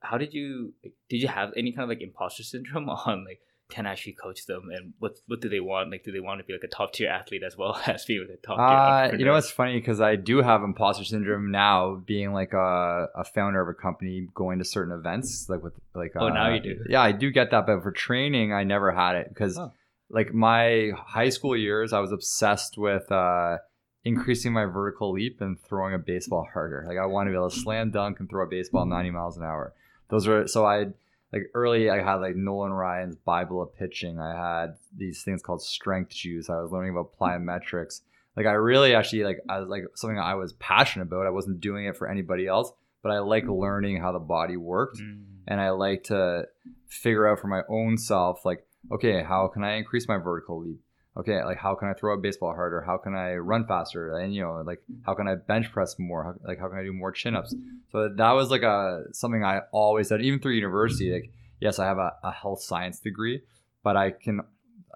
[0.00, 3.40] how did you like, did you have any kind of like imposter syndrome on like
[3.70, 6.40] can I actually coach them and what what do they want like do they want
[6.40, 9.14] to be like a top tier athlete as well as being like a top tier
[9.14, 13.06] Uh, you know what's funny because I do have imposter syndrome now, being like a,
[13.14, 16.12] a founder of a company, going to certain events, like with like.
[16.16, 16.84] Oh, now uh, you do.
[16.88, 19.72] Yeah, I do get that, but for training, I never had it because, Oh.
[20.08, 23.58] like my high school years, I was obsessed with uh,
[24.04, 26.84] increasing my vertical leap and throwing a baseball harder.
[26.88, 29.36] Like I want to be able to slam dunk and throw a baseball 90 miles
[29.36, 29.74] an hour.
[30.08, 30.86] Those were so I
[31.32, 34.18] like early I had like Nolan Ryan's Bible of pitching.
[34.18, 36.48] I had these things called strength shoes.
[36.50, 38.00] I was learning about plyometrics.
[38.36, 41.26] Like I really actually like I was like something I was passionate about.
[41.26, 44.98] I wasn't doing it for anybody else, but I like learning how the body worked
[44.98, 45.24] Mm.
[45.46, 46.44] and I like to
[46.88, 50.80] figure out for my own self like okay, how can I increase my vertical leap?
[51.20, 52.80] Okay, like how can I throw a baseball harder?
[52.80, 54.16] How can I run faster?
[54.16, 56.24] And you know, like how can I bench press more?
[56.24, 57.54] How, like how can I do more chin ups?
[57.92, 61.12] So that was like a something I always said, even through university.
[61.12, 61.30] Like,
[61.60, 63.42] yes, I have a, a health science degree,
[63.84, 64.40] but I can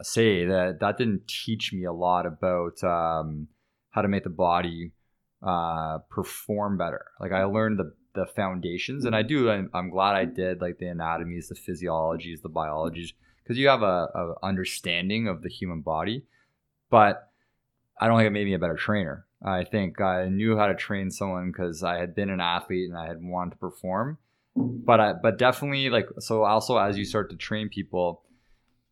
[0.01, 3.49] say that that didn't teach me a lot about um,
[3.91, 4.93] how to make the body
[5.43, 7.05] uh, perform better.
[7.21, 9.51] Like I learned the the foundations, and I do.
[9.51, 13.13] I'm, I'm glad I did like the anatomies, the physiologies, the biologies,
[13.45, 16.25] because you have a, a understanding of the human body.
[16.91, 17.31] But
[18.01, 19.27] I don't think it made me a better trainer.
[19.45, 22.99] I think I knew how to train someone because I had been an athlete and
[22.99, 24.19] I had wanted to perform.
[24.57, 26.45] But I, but definitely like so.
[26.45, 28.23] Also, as you start to train people,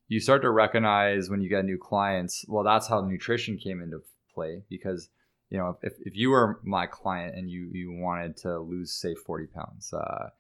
[0.09, 2.45] you start to recognize when you get new clients.
[2.49, 4.03] Well, that's how nutrition came into
[4.35, 5.09] play because
[5.51, 9.15] you know if, if you were my client and you you wanted to lose say
[9.15, 10.31] 40 pounds uh,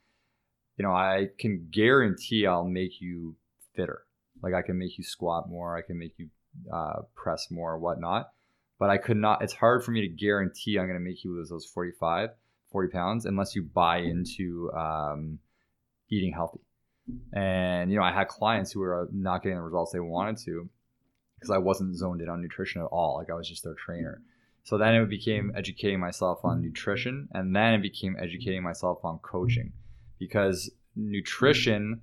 [0.76, 3.36] you know i can guarantee i'll make you
[3.74, 4.04] fitter.
[4.42, 6.28] Like i can make you squat more i can make you
[6.72, 8.30] uh, press more whatnot.
[8.78, 11.34] But i could not it's hard for me to guarantee i'm going to make you
[11.34, 12.30] lose those 45
[12.70, 15.38] 40 pounds unless you buy into um,
[16.10, 16.60] eating healthy.
[17.32, 20.68] And you know i had clients who were not getting the results they wanted to
[21.36, 24.22] because i wasn't zoned in on nutrition at all like i was just their trainer.
[24.64, 29.18] So then it became educating myself on nutrition, and then it became educating myself on
[29.18, 29.72] coaching,
[30.18, 32.00] because nutrition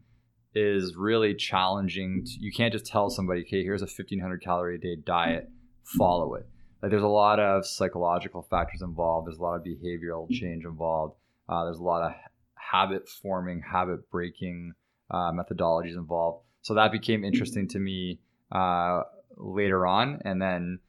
[0.55, 2.23] is really challenging.
[2.25, 5.49] To, you can't just tell somebody, "Okay, here's a 1500 calorie a day diet,
[5.83, 6.47] follow it."
[6.81, 9.27] Like there's a lot of psychological factors involved.
[9.27, 11.15] There's a lot of behavioral change involved.
[11.47, 12.13] Uh, there's a lot of
[12.55, 14.73] habit forming, habit breaking
[15.11, 16.45] uh, methodologies involved.
[16.61, 18.19] So that became interesting to me
[18.51, 19.01] uh,
[19.37, 20.79] later on, and then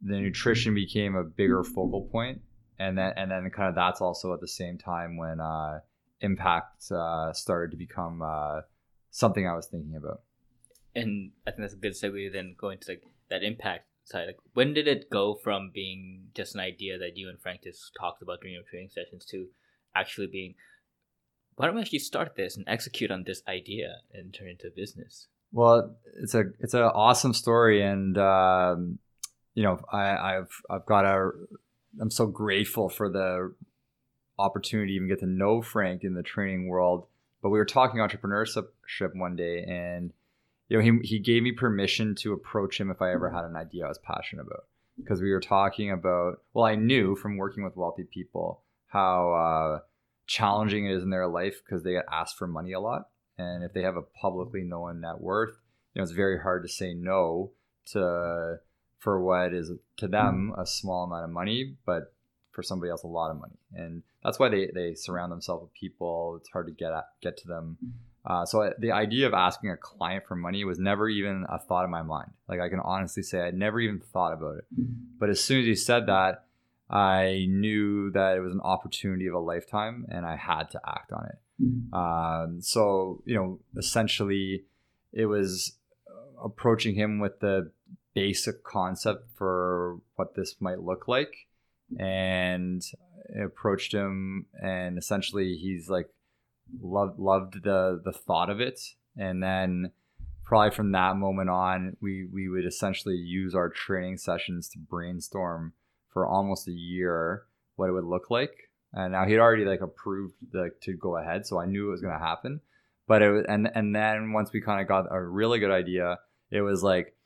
[0.00, 2.42] the nutrition became a bigger focal point
[2.82, 5.80] and then and then kind of that's also at the same time when uh,
[6.20, 8.60] impact uh, started to become uh,
[9.12, 10.22] something I was thinking about.
[10.96, 14.26] and I think that's a good segue to then go into like that impact side.
[14.26, 17.92] Like, when did it go from being just an idea that you and Frank just
[17.98, 19.46] talked about during your training sessions to
[19.94, 20.54] actually being,
[21.56, 24.66] why don't we actually start this and execute on this idea and turn it into
[24.66, 25.28] a business?
[25.52, 28.98] Well, it's a it's an awesome story, and um,
[29.54, 31.30] you know I, I've I've got a
[32.00, 33.54] I'm so grateful for the
[34.38, 37.06] opportunity to even get to know Frank in the training world.
[37.42, 38.68] But we were talking entrepreneurship
[39.14, 40.12] one day, and
[40.68, 43.56] you know he he gave me permission to approach him if I ever had an
[43.56, 44.64] idea I was passionate about.
[44.96, 49.78] Because we were talking about well I knew from working with wealthy people how uh,
[50.26, 53.08] challenging it is in their life because they get asked for money a lot.
[53.38, 55.58] And if they have a publicly known net worth
[55.94, 57.50] you know it's very hard to say no
[57.86, 58.58] to
[58.98, 62.14] for what is to them a small amount of money but
[62.52, 63.56] for somebody else a lot of money.
[63.74, 66.36] And that's why they they surround themselves with people.
[66.40, 67.78] It's hard to get at, get to them.
[68.24, 71.58] Uh, so I, the idea of asking a client for money was never even a
[71.58, 72.30] thought in my mind.
[72.48, 74.64] Like I can honestly say I never even thought about it.
[75.18, 76.44] But as soon as he said that,
[76.88, 81.12] I knew that it was an opportunity of a lifetime, and I had to act
[81.12, 81.38] on it.
[81.92, 84.64] Um, so you know, essentially,
[85.12, 85.72] it was
[86.42, 87.70] approaching him with the
[88.14, 91.48] basic concept for what this might look like,
[91.98, 92.82] and
[93.40, 96.08] approached him, and essentially, he's like
[96.80, 98.80] loved loved the the thought of it,
[99.16, 99.92] and then
[100.44, 105.72] probably from that moment on, we we would essentially use our training sessions to brainstorm
[106.12, 107.44] for almost a year
[107.76, 108.70] what it would look like.
[108.92, 112.18] And now he'd already like approved to go ahead, so I knew it was going
[112.18, 112.60] to happen.
[113.06, 116.18] But it was, and and then once we kind of got a really good idea,
[116.50, 117.16] it was like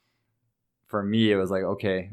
[0.87, 2.13] for me it was like okay,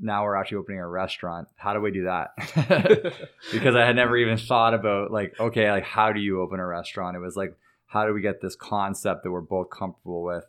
[0.00, 1.48] now we're actually opening a restaurant.
[1.56, 2.30] How do we do that?
[3.52, 6.66] because I had never even thought about like okay, like how do you open a
[6.66, 7.16] restaurant?
[7.16, 10.44] It was like how do we get this concept that we're both comfortable with?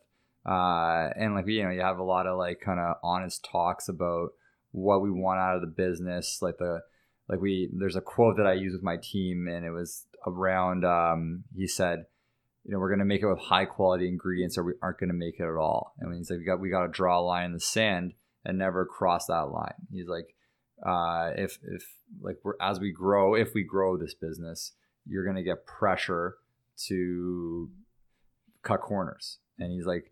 [0.46, 3.90] Uh, and like you know, you have a lot of like kind of honest talks
[3.90, 4.30] about
[4.72, 6.82] what we want out of the business, like the
[7.28, 10.86] like we there's a quote that I use with my team, and it was around.
[10.86, 12.06] Um, he said,
[12.64, 15.40] you know, we're gonna make it with high quality ingredients, or we aren't gonna make
[15.40, 15.94] it at all.
[16.00, 18.14] And when he's like, we got we got to draw a line in the sand
[18.46, 19.88] and never cross that line.
[19.92, 20.36] He's like,
[20.86, 21.84] uh, if if
[22.22, 24.74] like we're as we grow, if we grow this business,
[25.06, 26.38] you're gonna get pressure
[26.88, 27.70] to
[28.64, 29.40] cut corners.
[29.60, 30.12] And he's like,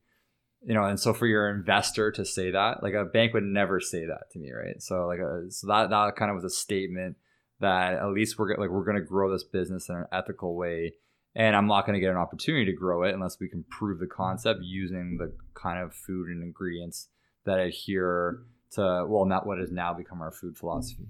[0.62, 3.80] you know, and so for your investor to say that, like a bank would never
[3.80, 4.82] say that to me, right?
[4.82, 7.18] So like, a, so that that kind of was a statement
[7.60, 10.94] that at least we're like we're to grow this business in an ethical way,
[11.36, 14.00] and I'm not going to get an opportunity to grow it unless we can prove
[14.00, 17.08] the concept using the kind of food and ingredients
[17.50, 18.40] that adhere
[18.72, 21.08] to well, not what has now become our food philosophy.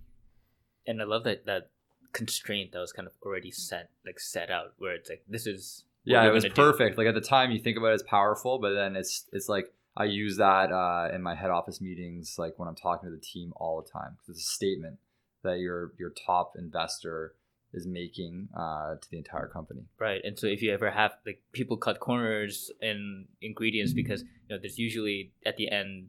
[0.87, 1.69] And I love that that
[2.13, 5.83] constraint that was kind of already set like set out where it's like this is
[6.05, 6.95] yeah, it was perfect.
[6.95, 7.01] Do.
[7.01, 9.73] Like at the time, you think about it as powerful, but then it's it's like
[9.95, 13.21] I use that uh, in my head office meetings, like when I'm talking to the
[13.21, 14.15] team all the time.
[14.17, 14.97] because It's a statement
[15.43, 17.35] that your your top investor
[17.73, 19.81] is making uh, to the entire company.
[19.99, 24.55] Right, and so if you ever have like people cut corners in ingredients because you
[24.55, 26.07] know there's usually at the end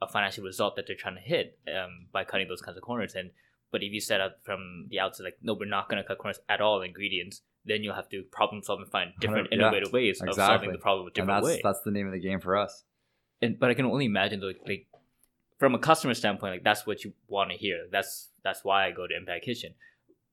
[0.00, 3.14] a financial result that they're trying to hit um, by cutting those kinds of corners.
[3.14, 3.30] And
[3.70, 6.18] but if you set up from the outset like no, we're not going to cut
[6.18, 10.20] corners at all ingredients, then you'll have to problem solve and find different innovative ways
[10.20, 10.30] exactly.
[10.30, 11.60] of solving the problem a different and that's, way.
[11.62, 12.84] That's the name of the game for us.
[13.42, 14.86] And but I can only imagine like, like
[15.58, 17.86] from a customer standpoint, like that's what you want to hear.
[17.90, 19.74] That's that's why I go to Impact Kitchen.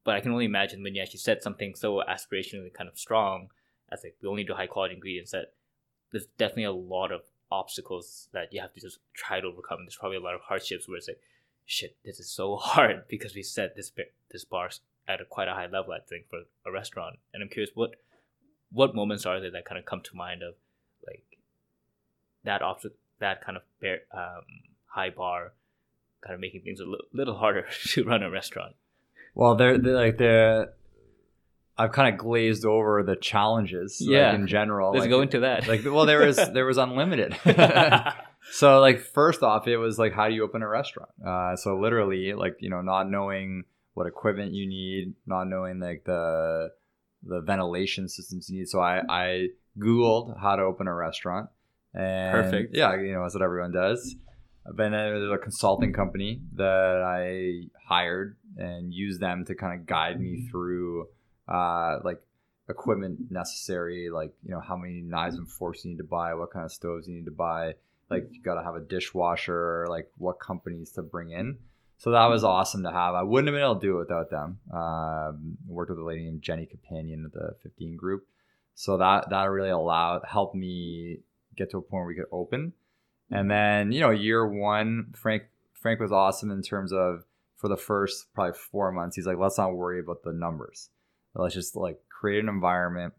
[0.03, 3.47] But I can only imagine when you actually said something so aspirationally kind of strong
[3.91, 5.53] as like we only do high quality ingredients that
[6.11, 9.79] there's definitely a lot of obstacles that you have to just try to overcome.
[9.81, 11.21] There's probably a lot of hardships where it's like,
[11.65, 13.91] shit, this is so hard because we set this
[14.31, 14.69] this bar
[15.07, 17.17] at a quite a high level, I think, for a restaurant.
[17.33, 17.95] And I'm curious, what
[18.71, 20.55] what moments are there that kind of come to mind of
[21.05, 21.37] like
[22.43, 24.43] that option, that kind of bear, um,
[24.87, 25.53] high bar,
[26.21, 28.75] kind of making things a l- little harder to run a restaurant.
[29.33, 30.73] Well, they're, they're like the
[31.77, 34.27] I've kind of glazed over the challenges, yeah.
[34.27, 34.91] Like, in general.
[34.91, 35.67] Let's like, go into that.
[35.67, 37.37] Like, well, there was there was unlimited.
[38.51, 41.09] so, like, first off, it was like, how do you open a restaurant?
[41.25, 46.03] Uh, so, literally, like, you know, not knowing what equipment you need, not knowing like
[46.05, 46.69] the
[47.23, 48.69] the ventilation systems you need.
[48.69, 49.47] So I I
[49.79, 51.49] googled how to open a restaurant.
[51.93, 52.75] And Perfect.
[52.75, 54.15] Yeah, you know that's what everyone does.
[54.65, 59.85] But then there's a consulting company that I hired and used them to kind of
[59.85, 61.07] guide me through
[61.47, 62.21] uh, like
[62.69, 66.51] equipment necessary, like you know how many knives and forks you need to buy, what
[66.51, 67.73] kind of stoves you need to buy,
[68.09, 71.57] like you got to have a dishwasher, like what companies to bring in.
[71.97, 73.15] So that was awesome to have.
[73.15, 74.59] I wouldn't have been able to do it without them.
[74.73, 78.27] Um, worked with a lady named Jenny Companion at the 15 group.
[78.73, 81.19] So that that really allowed helped me
[81.55, 82.73] get to a point where we could open.
[83.31, 87.23] And then, you know, year one, Frank Frank was awesome in terms of
[87.55, 90.89] for the first probably four months, he's like, let's not worry about the numbers.
[91.35, 93.13] Let's just like create an environment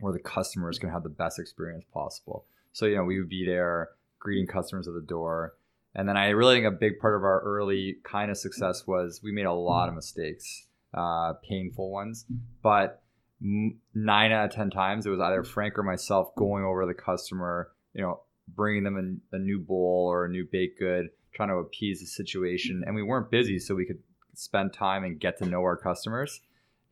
[0.00, 2.46] where the customers can have the best experience possible.
[2.72, 3.90] So, you know, we would be there
[4.20, 5.54] greeting customers at the door
[5.94, 9.20] and then I really think a big part of our early kind of success was
[9.22, 12.26] we made a lot of mistakes, uh, painful ones,
[12.62, 13.02] but
[13.40, 17.72] nine out of 10 times it was either Frank or myself going over the customer,
[17.94, 21.56] you know, bringing them a, a new bowl or a new baked good, trying to
[21.56, 22.84] appease the situation.
[22.86, 23.98] And we weren't busy, so we could
[24.34, 26.40] spend time and get to know our customers.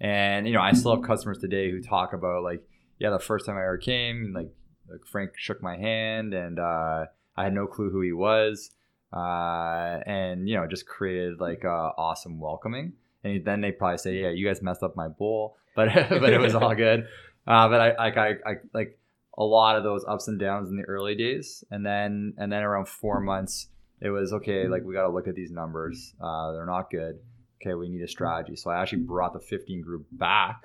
[0.00, 2.62] And, you know, I still have customers today who talk about, like,
[2.98, 4.50] yeah, the first time I ever came, like,
[4.90, 8.70] like Frank shook my hand and uh, I had no clue who he was
[9.12, 12.92] uh, and you know just created like a awesome welcoming.
[13.24, 16.38] and then they probably say, "Yeah, you guys messed up my bowl," but but it
[16.38, 17.06] was all good.
[17.46, 18.98] Uh, but I like I, I like
[19.38, 22.62] a lot of those ups and downs in the early days, and then and then
[22.62, 23.68] around four months,
[24.00, 24.68] it was okay.
[24.68, 27.18] Like we got to look at these numbers; uh, they're not good.
[27.60, 28.56] Okay, we need a strategy.
[28.56, 30.62] So I actually brought the 15 group back,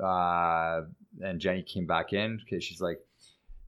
[0.00, 0.82] uh,
[1.20, 2.98] and Jenny came back in because she's like,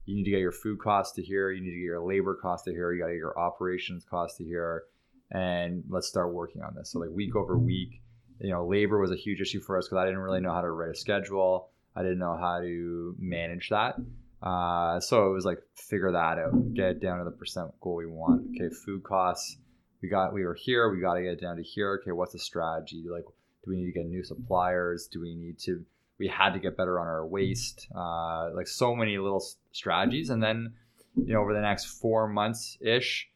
[0.05, 2.33] you need to get your food costs to here, you need to get your labor
[2.33, 4.83] costs to here, you got to get your operations costs to here,
[5.31, 6.91] and let's start working on this.
[6.91, 8.01] So like week over week,
[8.39, 10.61] you know, labor was a huge issue for us because I didn't really know how
[10.61, 11.69] to write a schedule.
[11.95, 13.95] I didn't know how to manage that.
[14.41, 17.95] Uh, so it was like figure that out, get it down to the percent goal
[17.95, 18.55] we want.
[18.55, 19.57] Okay, food costs.
[20.01, 20.89] We got we were here.
[20.89, 21.99] We got to get down to here.
[22.01, 23.05] Okay, what's the strategy?
[23.09, 25.07] Like, do we need to get new suppliers?
[25.11, 25.83] Do we need to?
[26.19, 27.87] We had to get better on our waste.
[27.95, 30.73] Uh, like so many little strategies, and then
[31.15, 33.29] you know over the next four months ish,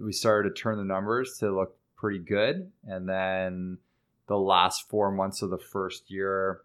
[0.00, 3.78] we started to turn the numbers to look pretty good, and then
[4.26, 6.60] the last four months of the first year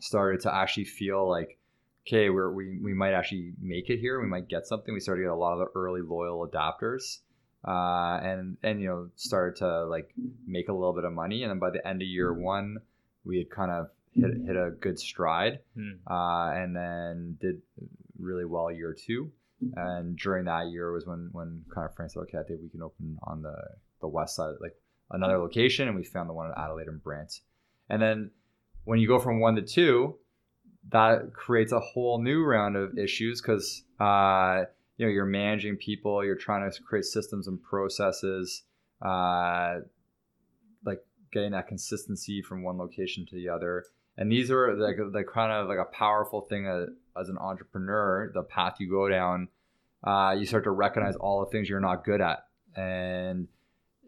[0.00, 1.58] started to actually feel like
[2.06, 5.22] okay we're, we, we might actually make it here we might get something we started
[5.22, 7.18] to get a lot of the early loyal adopters
[7.66, 10.14] uh, and and you know started to like
[10.46, 11.42] make a little bit of money.
[11.42, 12.78] And then by the end of year one
[13.24, 15.92] we had kind of hit, hit a good stride Hmm.
[16.10, 17.62] uh, and then did
[18.18, 19.32] really well year two.
[19.74, 22.82] And during that year was when when kind of said okay I think we can
[22.82, 23.56] open on the
[24.00, 24.76] the west side like
[25.10, 27.40] another location and we found the one in Adelaide and Brant.
[27.90, 28.30] And then
[28.84, 30.16] when you go from one to two
[30.90, 34.62] that creates a whole new round of issues because uh,
[34.98, 38.64] you know you're managing people you're trying to create systems and processes
[39.00, 39.76] uh,
[40.84, 43.84] like getting that consistency from one location to the other.
[44.16, 46.88] And these are like the kind of like a powerful thing as,
[47.18, 49.48] as an entrepreneur the path you go down
[50.04, 52.44] uh, you start to recognize all the things you're not good at.
[52.76, 53.48] And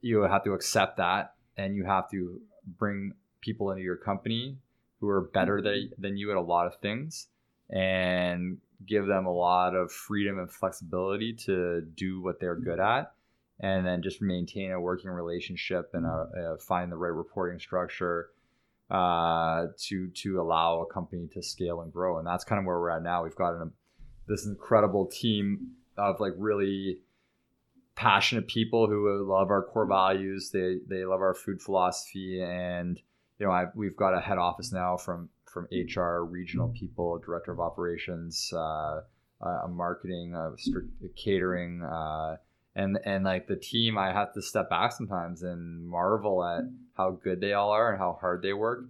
[0.00, 2.40] you have to accept that and you have to
[2.78, 4.56] bring people into your company
[5.00, 7.28] who are better than, than you at a lot of things.
[7.68, 13.12] And give them a lot of freedom and flexibility to do what they're good at
[13.60, 18.30] and then just maintain a working relationship and a, a find the right reporting structure
[18.90, 22.18] uh, to to allow a company to scale and grow.
[22.18, 23.22] And that's kind of where we're at now.
[23.22, 23.72] We've got an,
[24.26, 27.00] this incredible team of like really
[27.94, 30.50] passionate people who love our core values.
[30.50, 32.42] They they love our food philosophy.
[32.42, 33.00] And
[33.38, 37.52] you know, I've, we've got a head office now from from HR, regional people, director
[37.52, 39.00] of operations, uh,
[39.40, 40.50] uh, marketing, uh,
[41.16, 42.36] catering, uh,
[42.74, 43.98] and and like the team.
[43.98, 46.64] I have to step back sometimes and marvel at
[46.96, 48.84] how good they all are and how hard they work.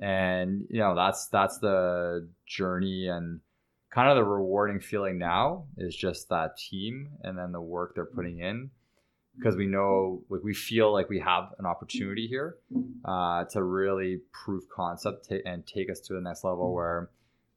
[0.00, 3.40] And you know, that's that's the journey and
[3.90, 8.04] kind of the rewarding feeling now is just that team and then the work they're
[8.04, 8.70] putting in
[9.36, 12.56] because we know like we feel like we have an opportunity here
[13.04, 17.10] uh, to really prove concept ta- and take us to the next level where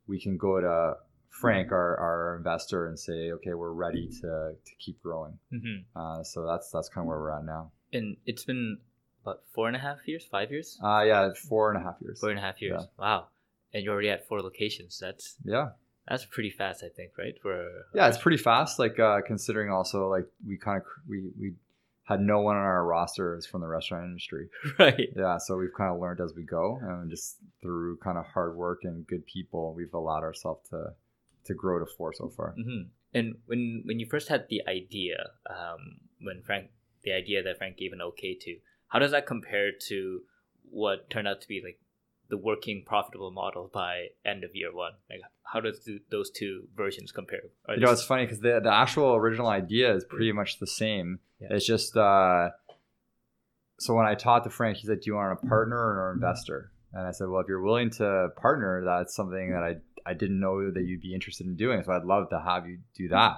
[0.08, 0.98] we can go to
[1.30, 5.38] Frank, our, our investor, and say, okay, we're ready to, to keep growing.
[5.54, 5.84] Mhm.
[5.96, 7.72] Uh, so that's that's kind of where we're at now.
[7.94, 8.80] And it's been
[9.24, 12.20] what four and a half years, five years, Uh, yeah, four and a half years.
[12.20, 12.82] four and a half years.
[12.98, 13.28] Wow.
[13.74, 14.98] And you're already at four locations.
[14.98, 15.72] That's Yeah,
[16.08, 17.36] that's pretty fast, I think, right?
[17.40, 18.80] For yeah, it's pretty fast.
[18.80, 21.54] Like uh, considering also like we kind of we we
[22.08, 24.48] had no one on our roster is from the restaurant industry.
[24.80, 25.10] right.
[25.16, 28.56] Yeah, so we've kind of learned as we go, and just through kind of hard
[28.56, 30.94] work and good people, we've allowed ourselves to
[31.46, 32.56] to grow to four so far.
[32.56, 32.84] hmm
[33.14, 36.70] And when when you first had the idea, um, when Frank,
[37.04, 40.22] the idea that Frank gave an okay to, how does that compare to
[40.70, 41.80] what turned out to be like
[42.30, 44.94] the working profitable model by end of year one?
[45.10, 47.42] Like, how does th- those two versions compare?
[47.68, 50.68] Are You know, it's funny because the the actual original idea is pretty much the
[50.68, 51.20] same.
[51.40, 51.50] Yeah.
[51.52, 52.50] It's just uh,
[53.80, 56.18] so when I talked to Frank, he said, "Do you want a partner or an
[56.18, 59.76] investor?" And I said, "Well, if you're willing to partner, that's something that I
[60.06, 61.84] I didn't know that you'd be interested in doing.
[61.84, 63.38] So I'd love to have you do that."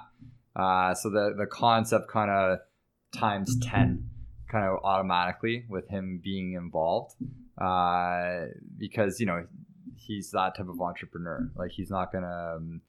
[0.56, 2.58] Uh, so the the concept kind of
[3.14, 4.08] times ten,
[4.50, 7.14] kind of automatically with him being involved,
[7.60, 8.46] uh,
[8.78, 9.46] because you know
[9.96, 11.50] he's that type of entrepreneur.
[11.56, 12.80] Like he's not gonna um,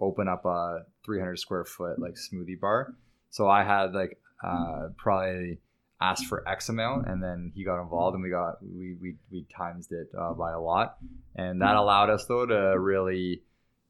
[0.00, 2.94] open up a 300 square foot like smoothie bar.
[3.30, 5.58] So I had like uh, probably
[6.00, 9.46] asked for X amount, and then he got involved, and we got we we we
[9.56, 10.96] times it uh, by a lot,
[11.36, 13.42] and that allowed us though to really,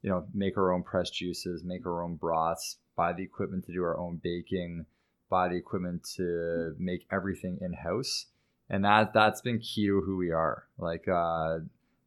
[0.03, 3.73] you know, make our own pressed juices, make our own broths, buy the equipment to
[3.73, 4.87] do our own baking,
[5.29, 8.27] buy the equipment to make everything in house,
[8.71, 10.65] and that that's been key to who we are.
[10.79, 11.59] Like uh,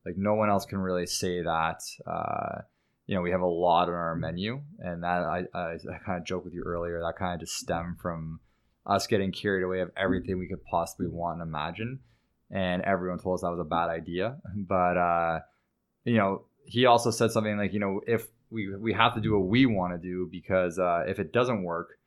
[0.05, 1.81] like no one else can really say that.
[2.07, 2.61] Uh,
[3.05, 6.17] you know, we have a lot on our menu, and that I, I, I kind
[6.17, 7.01] of joked with you earlier.
[7.01, 8.39] That kind of just stemmed from
[8.85, 11.99] us getting carried away of everything we could possibly want and imagine,
[12.49, 14.37] and everyone told us that was a bad idea.
[14.55, 15.39] But uh,
[16.05, 19.37] you know, he also said something like, you know, if we we have to do
[19.37, 21.99] what we want to do because uh, if it doesn't work,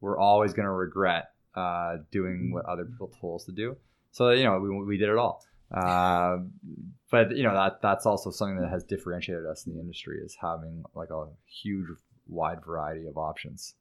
[0.00, 3.76] we're always going to regret uh, doing what other people told us to do.
[4.12, 5.44] So you know, we we did it all.
[5.72, 6.38] Uh,
[7.10, 10.36] but you know that that's also something that has differentiated us in the industry is
[10.40, 11.86] having like a huge
[12.28, 13.74] wide variety of options.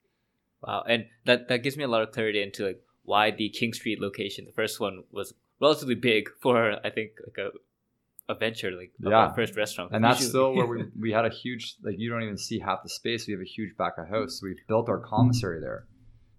[0.62, 3.74] Wow, and that that gives me a lot of clarity into like why the King
[3.74, 7.50] Street location, the first one, was relatively big for I think like a
[8.32, 9.34] a venture like yeah.
[9.34, 9.92] first restaurant.
[9.92, 12.84] And that's still where we we had a huge like you don't even see half
[12.84, 13.28] the space.
[13.28, 14.40] We have a huge back of house.
[14.40, 15.86] So we built our commissary there.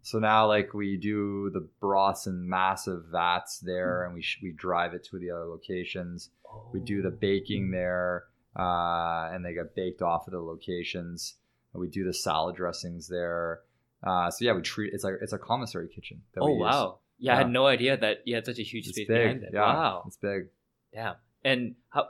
[0.03, 4.53] So now like we do the broths in massive vats there, and we sh- we
[4.53, 6.31] drive it to the other locations.
[6.51, 6.69] Oh.
[6.73, 8.25] We do the baking there,
[8.59, 11.35] uh, and they get baked off of the locations.
[11.73, 13.61] And we do the salad dressings there.
[14.03, 16.23] Uh, so yeah, we treat it's like it's a commissary kitchen.
[16.39, 16.99] oh wow!
[17.19, 19.23] Yeah, yeah, I had no idea that you had such a huge it's space big.
[19.23, 19.51] behind it.
[19.53, 20.49] Yeah, wow, it's big.
[20.95, 21.17] Damn.
[21.45, 22.09] And how?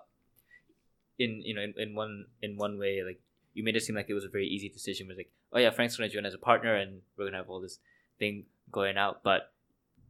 [1.18, 3.20] In you know in, in one in one way like
[3.54, 5.06] you made it seem like it was a very easy decision.
[5.06, 7.50] It was like, oh yeah, Frank's gonna join as a partner, and we're gonna have
[7.50, 7.78] all this
[8.18, 9.22] thing going out.
[9.22, 9.52] But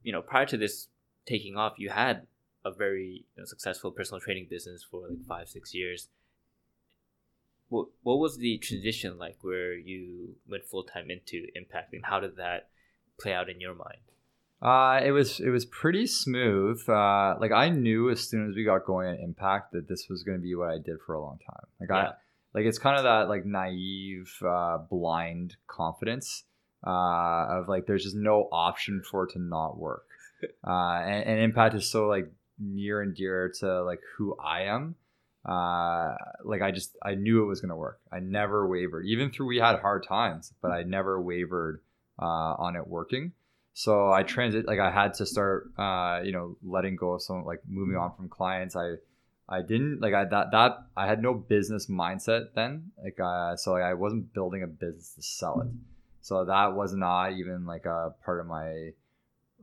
[0.02, 0.88] you know, prior to this
[1.26, 2.26] taking off, you had
[2.64, 6.08] a very you know, successful personal training business for like five, six years.
[7.68, 12.20] What what was the transition like where you went full time into impact, and how
[12.20, 12.68] did that
[13.20, 14.00] play out in your mind?
[14.62, 16.86] Uh, it was it was pretty smooth.
[16.86, 20.22] Uh, like I knew as soon as we got going at Impact that this was
[20.22, 21.66] going to be what I did for a long time.
[21.80, 21.96] Like yeah.
[21.96, 22.12] I
[22.54, 26.44] like it's kind of that like naive, uh, blind confidence
[26.86, 30.06] uh, of like there's just no option for it to not work.
[30.66, 32.26] Uh, and, and Impact is so like
[32.58, 34.94] near and dear to like who I am.
[35.44, 38.00] Uh, like I just I knew it was gonna work.
[38.10, 41.82] I never wavered, even through we had hard times, but I never wavered
[42.18, 43.32] uh, on it working.
[43.74, 47.44] So I transit like I had to start, uh, you know, letting go of some
[47.44, 48.76] like moving on from clients.
[48.76, 48.94] I
[49.50, 52.92] I didn't like I that that I had no business mindset then.
[53.02, 55.68] Like uh, so like, I wasn't building a business to sell it.
[56.20, 58.90] So that was not even like a part of my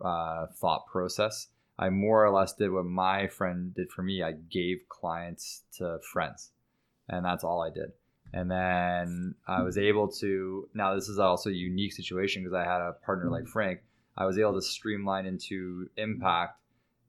[0.03, 1.47] uh, thought process.
[1.79, 4.23] I more or less did what my friend did for me.
[4.23, 6.51] I gave clients to friends,
[7.07, 7.91] and that's all I did.
[8.33, 10.67] And then I was able to.
[10.73, 13.79] Now this is also a unique situation because I had a partner like Frank.
[14.17, 16.59] I was able to streamline into impact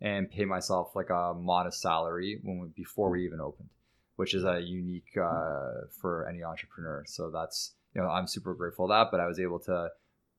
[0.01, 3.69] and pay myself like a modest salary when we, before we even opened,
[4.17, 7.05] which is a unique uh, for any entrepreneur.
[7.07, 9.09] So that's you know I'm super grateful that.
[9.11, 9.89] But I was able to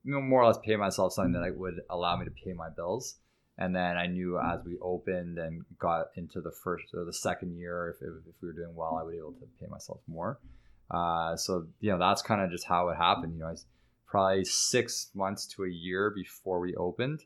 [0.04, 2.52] you know more or less pay myself something that I would allow me to pay
[2.52, 3.16] my bills.
[3.58, 7.58] And then I knew as we opened and got into the first or the second
[7.58, 10.38] year, if, if we were doing well, I would be able to pay myself more.
[10.90, 13.34] Uh, so you know that's kind of just how it happened.
[13.34, 13.66] You know, I was
[14.06, 17.20] probably six months to a year before we opened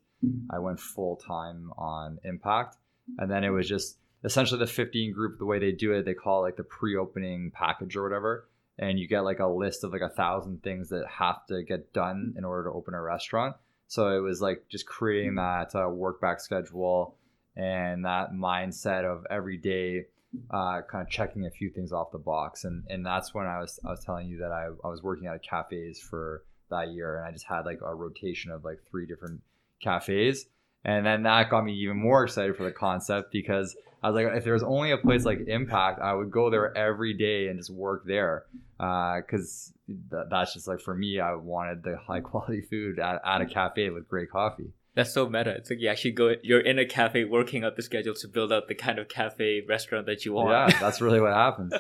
[0.51, 2.77] I went full time on Impact,
[3.19, 5.39] and then it was just essentially the 15 group.
[5.39, 8.49] The way they do it, they call it like the pre-opening package or whatever,
[8.79, 11.93] and you get like a list of like a thousand things that have to get
[11.93, 13.57] done in order to open a restaurant.
[13.87, 17.17] So it was like just creating that uh, work back schedule
[17.57, 20.07] and that mindset of every day
[20.51, 22.65] uh, kind of checking a few things off the box.
[22.65, 25.29] And, and that's when I was, I was telling you that I, I was working
[25.29, 29.07] at cafes for that year and I just had like a rotation of like three
[29.07, 29.43] different
[29.83, 30.47] cafes.
[30.85, 34.37] And then that got me even more excited for the concept because I was like,
[34.37, 37.59] if there was only a place like Impact, I would go there every day and
[37.59, 38.45] just work there.
[38.77, 43.23] Because uh, th- that's just like for me, I wanted the high quality food at,
[43.25, 44.73] at a cafe with great coffee.
[44.95, 45.51] That's so meta.
[45.53, 48.53] It's like you actually go, you're in a cafe working out the schedule to build
[48.53, 50.51] out the kind of cafe restaurant that you want.
[50.51, 51.73] Yeah, that's really what happens.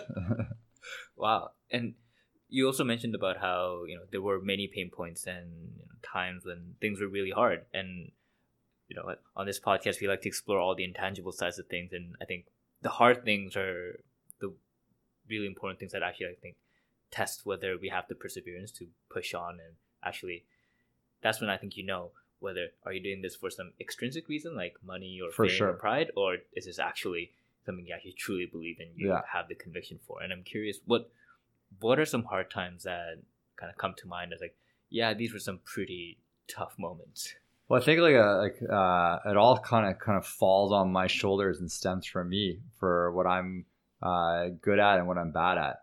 [1.16, 1.50] wow.
[1.70, 1.94] And
[2.54, 5.96] you also mentioned about how you know there were many pain points and you know,
[6.02, 7.64] times when things were really hard.
[7.74, 8.12] And
[8.86, 11.92] you know on this podcast we like to explore all the intangible sides of things.
[11.92, 12.46] And i think
[12.80, 13.98] the hard things are
[14.40, 14.52] the
[15.28, 16.54] really important things that actually i think
[17.10, 19.54] test whether we have the perseverance to push on.
[19.54, 19.74] And
[20.04, 20.44] actually
[21.22, 24.54] that's when i think you know whether are you doing this for some extrinsic reason
[24.54, 25.70] like money or for fame sure.
[25.70, 26.12] or pride?
[26.16, 27.32] Or is this actually
[27.66, 29.22] something you actually truly believe in you yeah.
[29.32, 30.22] have the conviction for?
[30.22, 31.10] And i'm curious what
[31.80, 33.18] what are some hard times that
[33.56, 34.56] kind of come to mind as like,
[34.90, 36.18] yeah, these were some pretty
[36.48, 37.34] tough moments?
[37.68, 40.72] Well, I think like a, uh, like uh, it all kind of kind of falls
[40.72, 43.64] on my shoulders and stems from me for what I'm
[44.02, 45.76] uh, good at and what I'm bad at.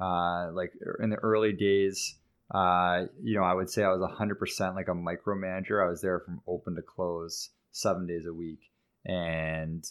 [0.00, 2.16] Uh, like in the early days,
[2.54, 5.84] uh, you know, I would say I was 100% like a micromanager.
[5.84, 8.60] I was there from open to close seven days a week,
[9.04, 9.84] and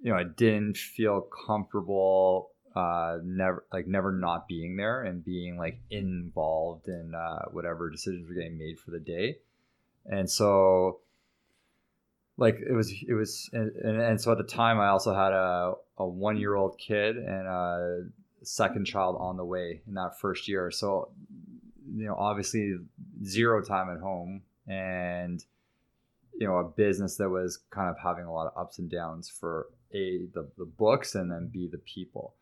[0.00, 5.56] you know, I didn't feel comfortable uh, never like never not being there and being
[5.56, 9.38] like involved in uh, whatever decisions were getting made for the day.
[10.06, 11.00] And so
[12.36, 15.74] like it was it was and, and, so at the time I also had a
[15.98, 18.06] a one year old kid and a
[18.42, 20.70] second child on the way in that first year.
[20.70, 21.10] So
[21.94, 22.76] you know obviously
[23.24, 25.44] zero time at home and
[26.36, 29.28] you know a business that was kind of having a lot of ups and downs
[29.28, 32.34] for a the, the books and then b the people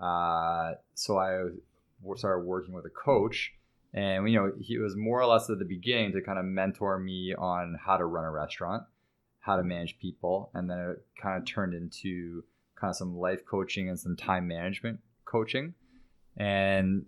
[0.00, 1.44] uh, so i
[2.16, 3.52] started working with a coach
[3.92, 6.98] and you know he was more or less at the beginning to kind of mentor
[6.98, 8.82] me on how to run a restaurant
[9.40, 12.42] how to manage people and then it kind of turned into
[12.74, 15.74] kind of some life coaching and some time management coaching
[16.36, 17.06] and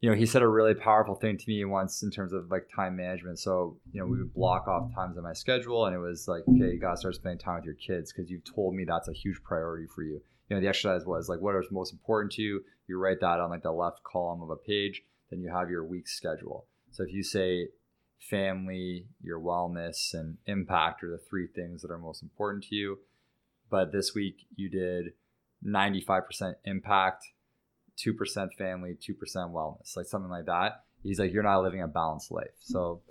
[0.00, 2.68] you know, he said a really powerful thing to me once in terms of like
[2.74, 3.38] time management.
[3.38, 6.42] So, you know, we would block off times in my schedule and it was like,
[6.48, 9.08] okay, you got to start spending time with your kids because you've told me that's
[9.08, 10.22] a huge priority for you.
[10.50, 12.64] You know, the exercise was like, what is most important to you?
[12.88, 15.84] You write that on like the left column of a page, then you have your
[15.84, 16.66] week schedule.
[16.90, 17.68] So if you say
[18.18, 22.98] family, your wellness, and impact are the three things that are most important to you,
[23.70, 25.12] but this week you did
[25.64, 27.24] 95% impact,
[28.04, 29.16] 2% family, 2%
[29.52, 30.84] wellness, like something like that.
[31.02, 32.56] He's like, you're not living a balanced life.
[32.58, 33.02] So,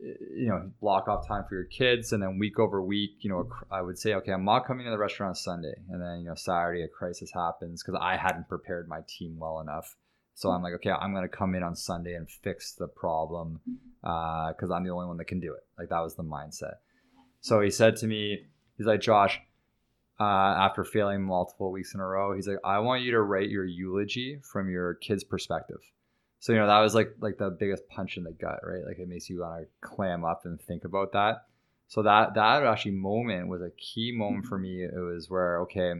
[0.00, 2.12] you know, block off time for your kids.
[2.12, 4.90] And then week over week, you know, I would say, okay, I'm not coming to
[4.90, 5.74] the restaurant on Sunday.
[5.90, 9.60] And then, you know, Saturday a crisis happens because I hadn't prepared my team well
[9.60, 9.96] enough.
[10.34, 13.60] So I'm like, okay, I'm going to come in on Sunday and fix the problem
[14.02, 15.64] because uh, I'm the only one that can do it.
[15.78, 16.74] Like that was the mindset.
[17.40, 18.44] So he said to me,
[18.76, 19.40] he's like, Josh,
[20.20, 22.34] uh, after failing multiple weeks in a row.
[22.34, 25.80] He's like, I want you to write your eulogy from your kid's perspective.
[26.38, 28.84] So you know that was like like the biggest punch in the gut, right?
[28.86, 31.46] Like it makes you want to clam up and think about that.
[31.88, 34.82] So that that actually moment was a key moment for me.
[34.82, 35.94] It was where okay,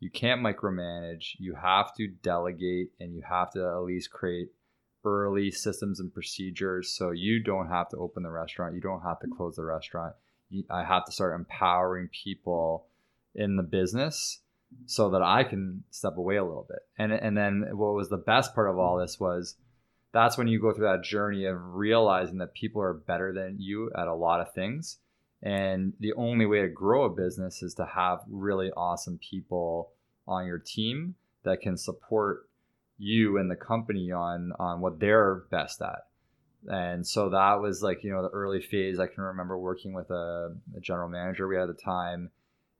[0.00, 1.36] you can't micromanage.
[1.38, 4.48] You have to delegate, and you have to at least create
[5.04, 8.74] early systems and procedures so you don't have to open the restaurant.
[8.74, 10.14] You don't have to close the restaurant.
[10.68, 12.86] I have to start empowering people
[13.34, 14.40] in the business
[14.86, 16.80] so that I can step away a little bit.
[16.98, 19.56] And and then what was the best part of all this was
[20.12, 23.90] that's when you go through that journey of realizing that people are better than you
[23.96, 24.98] at a lot of things.
[25.42, 29.92] And the only way to grow a business is to have really awesome people
[30.26, 31.14] on your team
[31.44, 32.48] that can support
[32.98, 36.06] you and the company on on what they're best at.
[36.66, 38.98] And so that was like, you know, the early phase.
[38.98, 42.30] I can remember working with a, a general manager we had at the time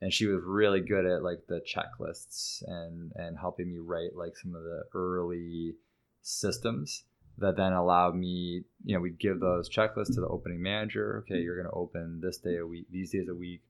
[0.00, 4.36] and she was really good at like the checklists and and helping me write like
[4.36, 5.74] some of the early
[6.22, 7.04] systems
[7.38, 11.24] that then allowed me you know we'd give those checklists to the opening manager.
[11.24, 13.62] Okay you're going to open this day a week these days a week.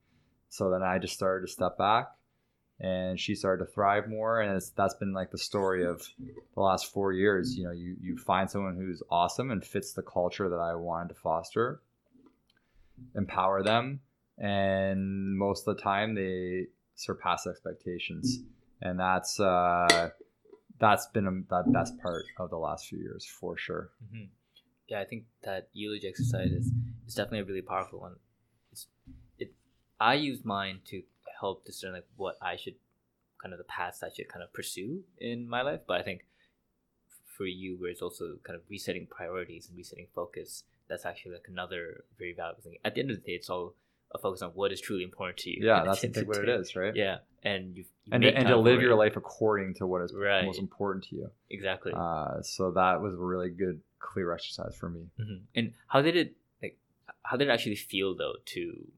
[0.49, 2.09] So then i just started to step back
[2.81, 6.03] and she started to thrive more and that's been like the story of
[6.55, 7.57] the last four years.
[7.57, 11.11] You know you, you find someone who's awesome and fits the culture that i wanted
[11.11, 11.81] to foster
[13.14, 14.01] empower them
[14.41, 18.41] and most of the time they surpass expectations,
[18.82, 20.11] and that's uh,
[20.78, 23.91] that's been a, the best part of the last few years for sure.
[24.05, 24.24] Mm-hmm.
[24.88, 26.72] Yeah, I think that eulogy exercise is,
[27.07, 28.16] is definitely a really powerful one.
[28.72, 28.88] It's,
[29.38, 29.53] it
[30.01, 31.03] I use mine to
[31.38, 32.74] help discern like what I should
[33.41, 36.22] kind of the paths I should kind of pursue in my life, but I think
[37.41, 41.47] for you where it's also kind of resetting priorities and resetting focus that's actually like
[41.49, 43.74] another very valuable thing at the end of the day it's all
[44.12, 45.58] a focus on what is truly important to you.
[45.61, 46.94] Yeah, that's to, what it is, right?
[46.94, 50.44] Yeah, and you and to, and to live your life according to what is right.
[50.44, 51.30] most important to you.
[51.48, 51.92] Exactly.
[51.94, 55.06] Uh, so that was a really good, clear exercise for me.
[55.20, 55.34] Mm-hmm.
[55.54, 56.76] And how did it like?
[57.22, 58.88] How did it actually feel though to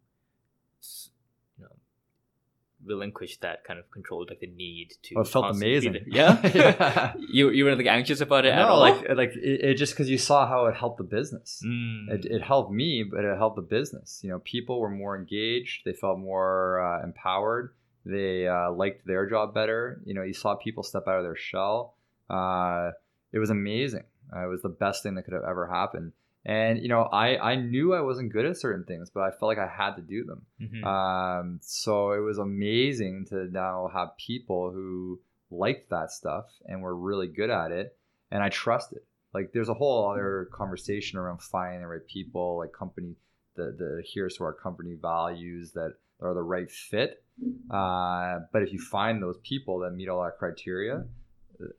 [2.84, 5.16] relinquish that kind of control, like the need to.
[5.16, 5.96] Oh, it felt amazing.
[6.06, 7.12] Yeah, yeah.
[7.32, 8.54] you you were like anxious about it.
[8.54, 11.62] No, like like it, it just because you saw how it helped the business.
[11.64, 12.10] Mm.
[12.10, 14.20] It, it helped me, but it helped the business.
[14.22, 15.82] You know, people were more engaged.
[15.84, 17.74] They felt more uh, empowered.
[18.04, 20.00] They uh, liked their job better.
[20.04, 21.94] You know, you saw people step out of their shell.
[22.28, 22.90] Uh,
[23.32, 24.04] it was amazing.
[24.34, 26.12] Uh, it was the best thing that could have ever happened
[26.44, 29.48] and you know i i knew i wasn't good at certain things but i felt
[29.48, 30.46] like i had to do them.
[30.60, 30.84] Mm-hmm.
[30.84, 35.20] um, so it was amazing to now have people who
[35.50, 37.96] liked that stuff and were really good at it
[38.30, 39.00] and i trusted.
[39.34, 43.14] Like there's a whole other conversation around finding the right people like company
[43.56, 47.24] that, that adheres to our company values that are the right fit.
[47.70, 51.04] Uh, but if you find those people that meet all that criteria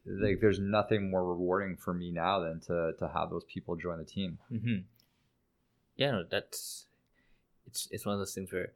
[0.06, 3.98] like there's nothing more rewarding for me now than to to have those people join
[3.98, 4.38] the team.
[4.52, 4.82] Mm-hmm.
[5.96, 6.86] Yeah, no, that's
[7.66, 8.74] it's it's one of those things where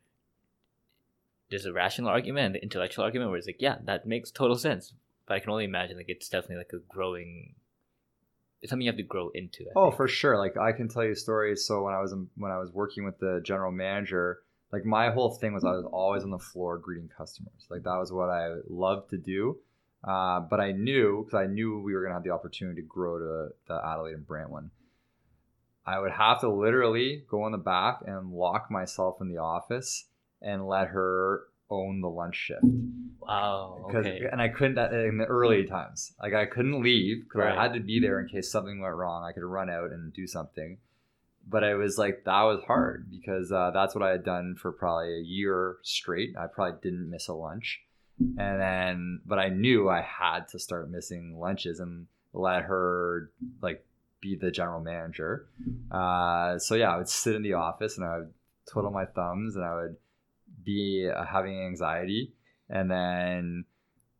[1.49, 4.93] there's a rational argument the intellectual argument where it's like, yeah, that makes total sense.
[5.27, 7.55] But I can only imagine like it's definitely like a growing.
[8.61, 9.63] It's something you have to grow into.
[9.63, 9.97] I oh, think.
[9.97, 10.37] for sure.
[10.37, 11.65] Like I can tell you stories.
[11.65, 14.39] So when I was when I was working with the general manager,
[14.71, 17.67] like my whole thing was I was always on the floor greeting customers.
[17.69, 19.57] Like that was what I loved to do.
[20.03, 23.17] Uh, but I knew because I knew we were gonna have the opportunity to grow
[23.19, 24.69] to the Adelaide and Brantwood.
[25.85, 30.05] I would have to literally go in the back and lock myself in the office
[30.41, 32.63] and let her own the lunch shift.
[33.19, 33.85] Wow.
[33.89, 34.21] Okay.
[34.31, 36.13] And I couldn't in the early times.
[36.21, 37.57] Like I couldn't leave because Right.
[37.57, 39.23] I had to be there in case something went wrong.
[39.23, 40.77] I could run out and do something.
[41.49, 44.71] But I was like that was hard because uh, that's what I had done for
[44.73, 46.35] probably a year straight.
[46.37, 47.81] I probably didn't miss a lunch,
[48.19, 53.85] and then but I knew I had to start missing lunches and let her like
[54.21, 55.47] be the general manager.
[55.91, 58.33] Uh, so yeah, I would sit in the office and I would
[58.69, 59.95] twiddle my thumbs and I would
[60.63, 62.33] be uh, having anxiety,
[62.69, 63.65] and then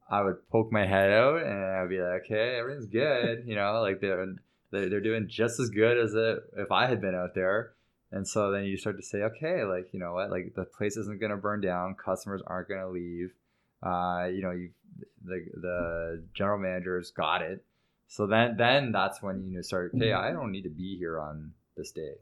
[0.09, 3.81] I would poke my head out and I'd be like, okay, everything's good, you know,
[3.81, 4.35] like they're
[4.71, 7.71] they're, doing just as good as it, if I had been out there.
[8.11, 10.95] And so then you start to say, okay, like you know what, like the place
[10.97, 13.33] isn't gonna burn down, customers aren't gonna leave.
[13.83, 14.69] Uh, you know, you
[15.23, 17.63] the the general managers got it.
[18.07, 21.19] So then then that's when you know start, okay, I don't need to be here
[21.19, 22.13] on this day,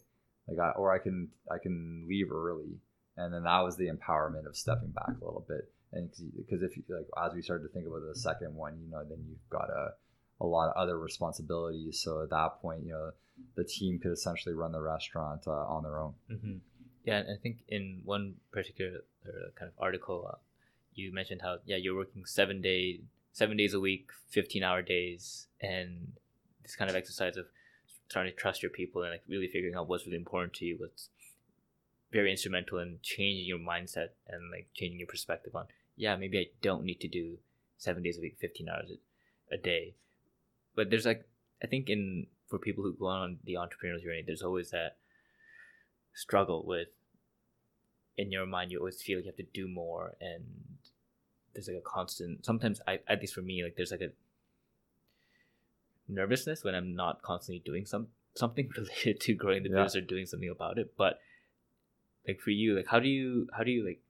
[0.48, 2.80] like I, or I can I can leave early.
[3.18, 5.72] And then that was the empowerment of stepping back a little bit.
[5.94, 8.92] And because if you like as we started to think about the second one, you
[8.92, 9.94] know, then you've got a
[10.42, 12.02] a lot of other responsibilities.
[12.02, 13.12] So at that point, you know,
[13.56, 16.14] the team could essentially run the restaurant uh, on their own.
[16.28, 16.58] hmm
[17.06, 20.38] Yeah, and I think in one particular uh, kind of article, uh,
[20.96, 23.02] you mentioned how yeah you're working seven day
[23.36, 26.14] seven days a week, fifteen hour days, and
[26.64, 27.46] this kind of exercise of
[28.10, 30.78] trying to trust your people and like really figuring out what's really important to you,
[30.80, 31.10] what's
[32.12, 35.66] very instrumental in changing your mindset and like changing your perspective on
[35.98, 37.38] yeah maybe I don't need to do
[37.78, 38.90] seven days a week, fifteen hours
[39.52, 39.96] a, day,
[40.76, 41.28] but there's like
[41.62, 44.98] I think in for people who go on the entrepreneurial journey, there's always that
[46.14, 46.88] struggle with
[48.18, 50.46] in your mind you always feel you have to do more and
[51.56, 54.12] there's like a constant sometimes I at least for me like there's like a
[56.08, 59.84] nervousness when I'm not constantly doing some something related to growing the Yeah.
[59.84, 60.94] business or doing something about it.
[60.98, 61.20] But
[62.28, 64.02] like for you, like how do you how do you like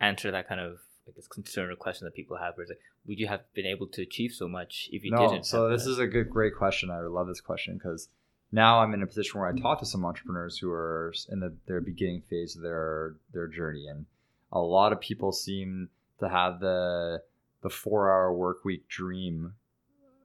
[0.00, 2.80] answer that kind of like this concern or question that people have where it's like
[3.06, 5.84] would you have been able to achieve so much if you no, didn't so this
[5.84, 5.90] that?
[5.90, 6.90] is a good, great question.
[6.90, 8.08] I love this question because
[8.52, 11.54] now I'm in a position where I talk to some entrepreneurs who are in the
[11.66, 14.06] their beginning phase of their their journey, and
[14.52, 15.88] a lot of people seem
[16.20, 17.22] to have the
[17.62, 19.54] the four hour work week dream,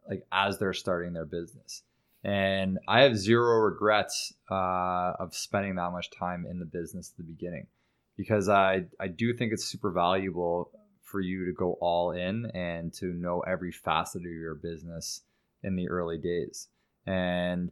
[0.10, 1.84] like as they're starting their business.
[2.24, 7.18] And I have zero regrets uh, of spending that much time in the business at
[7.18, 7.68] the beginning,
[8.16, 10.72] because I I do think it's super valuable
[11.04, 15.22] for you to go all in and to know every facet of your business
[15.64, 16.68] in the early days.
[17.06, 17.72] And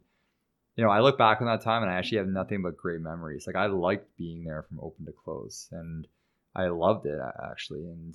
[0.76, 3.00] you know, I look back on that time and I actually have nothing but great
[3.00, 3.46] memories.
[3.46, 6.06] Like I liked being there from open to close and
[6.54, 7.18] I loved it
[7.50, 7.80] actually.
[7.80, 8.14] And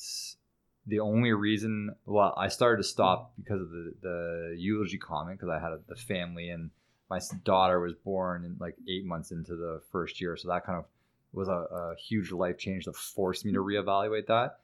[0.88, 5.52] the only reason, well, I started to stop because of the, the eulogy comment because
[5.52, 6.70] I had a, the family and
[7.10, 10.36] my daughter was born in like eight months into the first year.
[10.38, 10.86] So that kind of
[11.34, 14.60] was a, a huge life change that forced me to reevaluate that.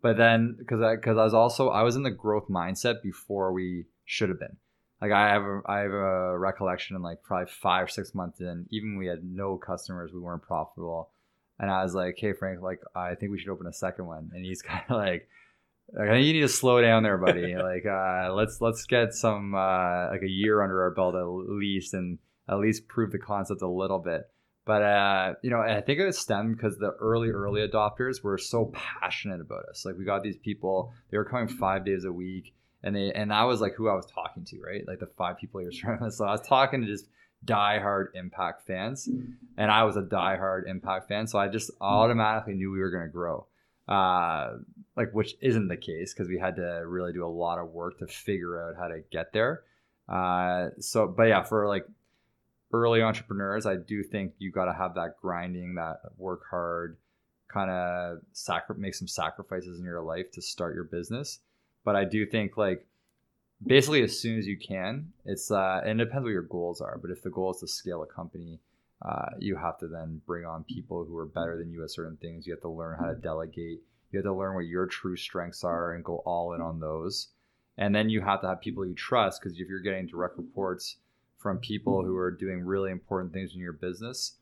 [0.00, 3.52] But then, because I because I was also I was in the growth mindset before
[3.52, 4.56] we should have been.
[5.00, 8.66] Like I have a, I have a recollection in like probably five six months in,
[8.70, 11.10] even we had no customers, we weren't profitable,
[11.62, 14.30] and I was like, "Hey Frank, like I think we should open a second one,"
[14.34, 15.28] and he's kind of like.
[15.98, 17.54] I think you need to slow down there, buddy.
[17.56, 21.94] like, uh, let's let's get some uh, like a year under our belt at least,
[21.94, 24.22] and at least prove the concept a little bit.
[24.64, 28.72] But uh, you know, I think it stemmed because the early early adopters were so
[28.72, 29.84] passionate about us.
[29.84, 33.30] Like we got these people; they were coming five days a week, and they and
[33.30, 34.86] that was like who I was talking to, right?
[34.86, 36.12] Like the five people you're surrounded.
[36.12, 37.06] So I was talking to just
[37.44, 39.08] diehard Impact fans,
[39.56, 41.26] and I was a diehard Impact fan.
[41.26, 43.46] So I just automatically knew we were going to grow.
[43.88, 44.58] Uh,
[44.96, 47.98] like which isn't the case because we had to really do a lot of work
[47.98, 49.62] to figure out how to get there.
[50.08, 51.86] Uh, so, but yeah, for like
[52.72, 56.96] early entrepreneurs, I do think you got to have that grinding, that work hard,
[57.48, 61.40] kind of sacri- make some sacrifices in your life to start your business.
[61.84, 62.86] But I do think like
[63.66, 66.98] basically as soon as you can, it's uh, and it depends what your goals are.
[67.00, 68.60] But if the goal is to scale a company,
[69.02, 72.16] uh, you have to then bring on people who are better than you at certain
[72.16, 72.46] things.
[72.46, 73.80] You have to learn how to delegate.
[74.10, 77.28] You have to learn what your true strengths are and go all in on those.
[77.78, 80.96] And then you have to have people you trust because if you're getting direct reports
[81.38, 84.36] from people who are doing really important things in your business,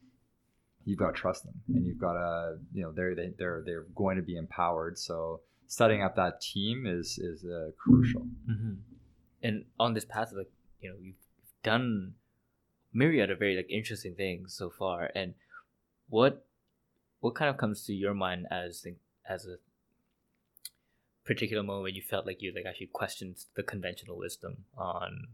[0.84, 3.86] you've got to trust them and you've got to, you know, they're they, they're they're
[3.94, 4.98] going to be empowered.
[4.98, 8.26] So setting up that team is is uh, crucial.
[8.46, 8.74] hmm
[9.42, 11.16] And on this path, like you know, you've
[11.62, 12.14] done
[12.92, 15.10] myriad of very like interesting things so far.
[15.14, 15.34] And
[16.08, 16.46] what
[17.20, 18.86] what kind of comes to your mind as
[19.28, 19.56] as a
[21.24, 25.28] particular moment when you felt like you like actually questioned the conventional wisdom on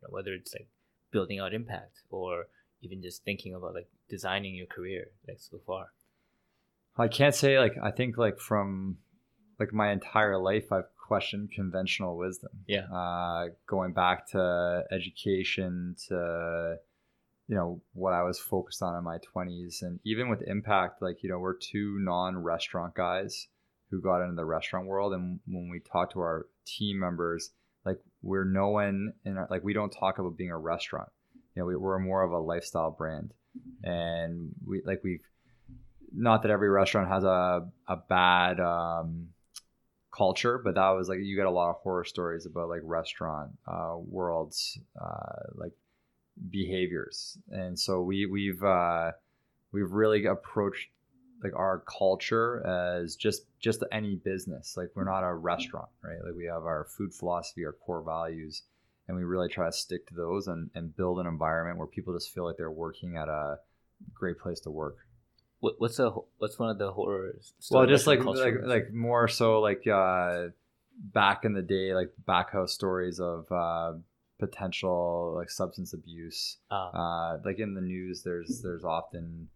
[0.00, 0.68] you know, whether it's like
[1.10, 2.46] building out impact or
[2.80, 5.88] even just thinking about like designing your career like so far
[6.96, 8.98] I can't say like I think like from
[9.58, 12.48] like my entire life I've questioned conventional wisdom.
[12.66, 12.86] Yeah.
[12.90, 16.76] Uh, going back to education to
[17.48, 21.22] you know what I was focused on in my 20s and even with impact like
[21.22, 23.48] you know we're two non-restaurant guys
[23.90, 27.50] who got into the restaurant world and when we talk to our team members
[27.84, 31.10] like we're no one in our, like we don't talk about being a restaurant
[31.54, 33.34] you know we, we're more of a lifestyle brand
[33.84, 35.28] and we like we've
[36.14, 39.28] not that every restaurant has a, a bad um,
[40.12, 43.52] culture, but that was like you get a lot of horror stories about like restaurant
[43.66, 45.72] uh, worlds, uh, like
[46.50, 49.12] behaviors, and so we we've uh,
[49.72, 50.88] we've really approached
[51.42, 54.76] like our culture as just just any business.
[54.76, 56.22] Like we're not a restaurant, right?
[56.24, 58.62] Like we have our food philosophy, our core values,
[59.08, 62.14] and we really try to stick to those and, and build an environment where people
[62.14, 63.58] just feel like they're working at a
[64.14, 64.98] great place to work
[65.62, 67.54] what, what's a what's one of the horrors?
[67.70, 70.48] Well, just like like like more so like uh,
[71.14, 73.92] back in the day, like backhouse stories of uh,
[74.40, 76.58] potential like substance abuse.
[76.72, 76.90] Ah.
[76.90, 79.46] Uh, like in the news, there's there's often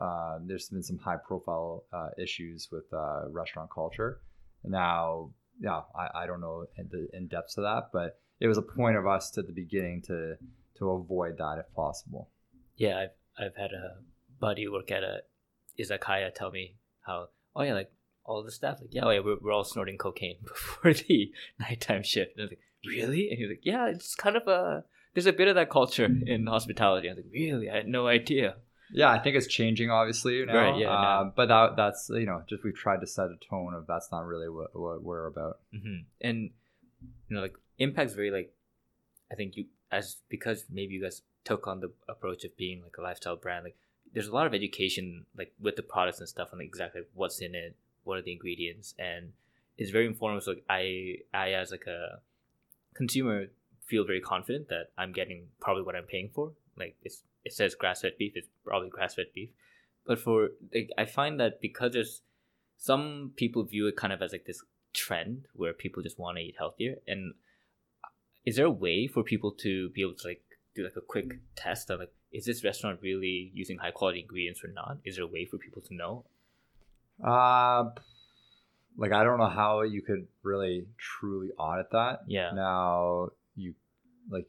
[0.00, 4.20] uh, there's been some high profile uh, issues with uh, restaurant culture.
[4.62, 5.30] Now,
[5.60, 8.62] yeah, I, I don't know in the in depths of that, but it was a
[8.62, 10.36] point of us at the beginning to
[10.78, 12.30] to avoid that if possible.
[12.76, 13.96] Yeah, I've I've had a
[14.38, 15.22] buddy work at a
[15.80, 17.90] izakaya tell me how oh yeah like
[18.24, 22.02] all the staff like yeah, oh, yeah we're, we're all snorting cocaine before the nighttime
[22.02, 22.32] shift.
[22.36, 23.28] And I was like really?
[23.30, 26.46] And he's like yeah it's kind of a there's a bit of that culture in
[26.46, 27.08] hospitality.
[27.08, 27.68] I was like really?
[27.68, 28.56] I had no idea.
[28.92, 31.32] Yeah I think it's changing obviously now right, yeah, uh, no.
[31.34, 34.26] but that, that's you know just we've tried to set a tone of that's not
[34.26, 35.60] really what, what we're about.
[35.74, 36.04] Mm-hmm.
[36.20, 36.50] and
[37.28, 38.52] you know like impact's very like
[39.32, 42.96] I think you as because maybe you guys took on the approach of being like
[42.98, 43.76] a lifestyle brand like
[44.12, 47.54] there's a lot of education like with the products and stuff on exactly what's in
[47.54, 49.32] it, what are the ingredients, and
[49.78, 50.44] it's very informative.
[50.44, 52.20] So I I as like a
[52.94, 53.46] consumer
[53.86, 56.52] feel very confident that I'm getting probably what I'm paying for.
[56.76, 59.50] Like it's it says grass fed beef, it's probably grass fed beef.
[60.06, 62.22] But for like I find that because there's
[62.78, 66.42] some people view it kind of as like this trend where people just want to
[66.42, 67.34] eat healthier and
[68.44, 70.42] is there a way for people to be able to like
[70.74, 74.62] do like a quick test of like is this restaurant really using high quality ingredients
[74.62, 74.98] or not?
[75.04, 76.24] Is there a way for people to know?
[77.22, 77.90] Uh,
[78.96, 82.20] like I don't know how you could really truly audit that.
[82.26, 82.52] Yeah.
[82.54, 83.74] Now you
[84.30, 84.48] like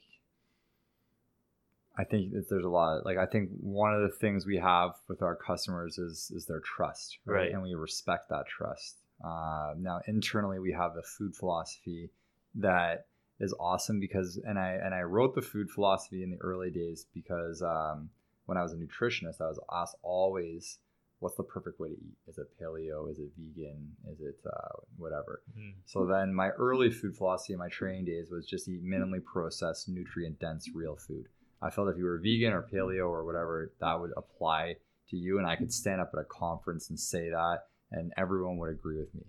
[1.97, 5.22] I think there's a lot like I think one of the things we have with
[5.22, 7.36] our customers is is their trust, right?
[7.36, 7.51] right.
[7.51, 8.97] And we respect that trust.
[9.24, 12.09] Uh, now internally we have a food philosophy
[12.55, 13.05] that
[13.41, 17.07] is awesome because and I and I wrote the food philosophy in the early days
[17.13, 18.09] because um,
[18.45, 20.77] when I was a nutritionist, I was asked always,
[21.19, 22.17] "What's the perfect way to eat?
[22.27, 23.11] Is it paleo?
[23.11, 23.89] Is it vegan?
[24.11, 25.79] Is it uh, whatever?" Mm-hmm.
[25.85, 29.89] So then my early food philosophy in my training days was just eat minimally processed,
[29.89, 31.25] nutrient dense, real food.
[31.63, 34.75] I felt if you were vegan or paleo or whatever, that would apply
[35.09, 38.57] to you, and I could stand up at a conference and say that, and everyone
[38.57, 39.23] would agree with me.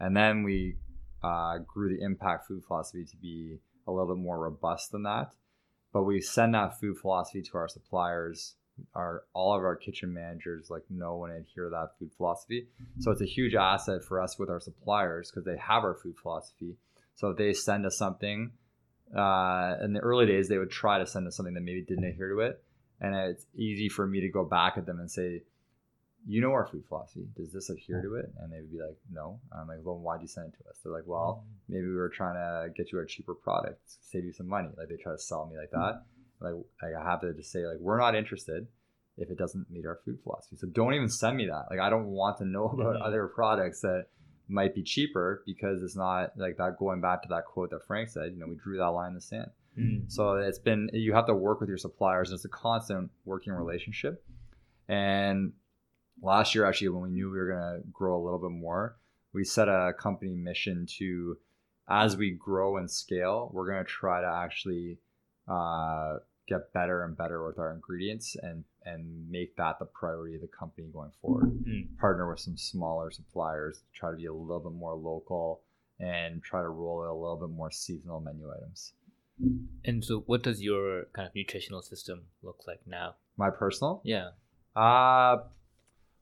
[0.00, 0.76] And then we
[1.22, 5.32] uh, grew the impact food philosophy to be a little bit more robust than that.
[5.92, 8.54] But we send that food philosophy to our suppliers.
[8.94, 12.68] Our all of our kitchen managers like know and adhere to that food philosophy.
[13.00, 16.16] So it's a huge asset for us with our suppliers because they have our food
[16.16, 16.76] philosophy.
[17.14, 18.52] So if they send us something,
[19.14, 22.04] uh, in the early days they would try to send us something that maybe didn't
[22.04, 22.64] adhere to it,
[22.98, 25.42] and it's easy for me to go back at them and say,
[26.26, 27.26] you know our food philosophy.
[27.36, 28.32] Does this adhere to it?
[28.40, 29.40] And they would be like, no.
[29.52, 30.78] I'm like, well, why'd you send it to us?
[30.82, 31.74] They're like, well, mm.
[31.74, 34.68] maybe we were trying to get you a cheaper product, save you some money.
[34.76, 36.02] Like they try to sell me like that.
[36.40, 38.66] Like, like I have to just say like, we're not interested
[39.18, 40.56] if it doesn't meet our food philosophy.
[40.56, 41.66] So don't even send me that.
[41.70, 43.02] Like I don't want to know about mm-hmm.
[43.02, 44.06] other products that
[44.48, 46.76] might be cheaper because it's not like that.
[46.78, 49.14] Going back to that quote that Frank said, you know, we drew that line in
[49.14, 49.50] the sand.
[49.78, 50.10] Mm.
[50.12, 52.30] So it's been you have to work with your suppliers.
[52.30, 54.22] and It's a constant working relationship,
[54.88, 55.52] and
[56.22, 58.96] last year actually when we knew we were going to grow a little bit more
[59.32, 61.36] we set a company mission to
[61.88, 64.98] as we grow and scale we're going to try to actually
[65.48, 66.18] uh,
[66.48, 70.48] get better and better with our ingredients and and make that the priority of the
[70.48, 71.52] company going forward.
[71.64, 71.96] Mm.
[71.98, 75.62] partner with some smaller suppliers try to be a little bit more local
[76.00, 78.92] and try to roll out a little bit more seasonal menu items.
[79.84, 83.14] And so what does your kind of nutritional system look like now?
[83.36, 84.02] My personal?
[84.04, 84.30] Yeah.
[84.74, 85.36] Uh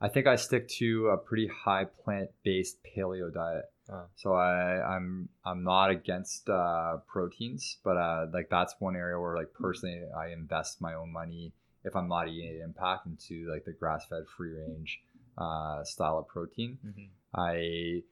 [0.01, 3.65] I think I stick to a pretty high plant based paleo diet.
[3.93, 4.05] Oh.
[4.17, 9.37] So I I'm I'm not against uh, proteins, but uh, like that's one area where
[9.37, 11.53] like personally I invest my own money
[11.85, 15.01] if I'm not eating impact into like the grass fed free range
[15.37, 16.79] uh, style of protein.
[16.85, 17.09] Mhm.
[17.35, 18.03] I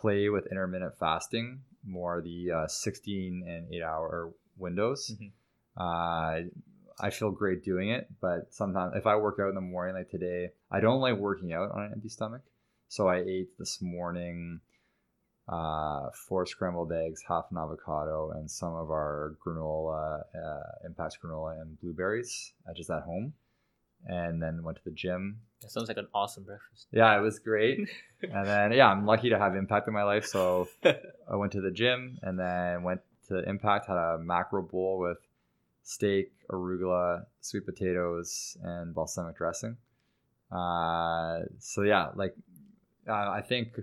[0.00, 5.12] play with intermittent fasting, more the uh, 16 and 8 hour windows.
[5.14, 5.32] Mhm.
[5.76, 6.48] Uh,
[7.00, 10.10] I feel great doing it, but sometimes if I work out in the morning, like
[10.10, 12.42] today, I don't like working out on an empty stomach.
[12.88, 14.60] So I ate this morning
[15.48, 21.60] uh, four scrambled eggs, half an avocado, and some of our granola, uh, Impacts granola
[21.60, 23.34] and blueberries, uh, just at home.
[24.04, 26.88] And then went to the gym, That sounds like an awesome breakfast.
[26.90, 27.78] yeah, it was great.
[28.22, 30.26] and then yeah, I'm lucky to have impact in my life.
[30.26, 34.98] So I went to the gym and then went to Impact, had a macro bowl
[34.98, 35.18] with
[35.84, 39.76] steak, arugula, sweet potatoes, and balsamic dressing.
[40.52, 42.34] Uh, so yeah, like
[43.08, 43.78] uh, I think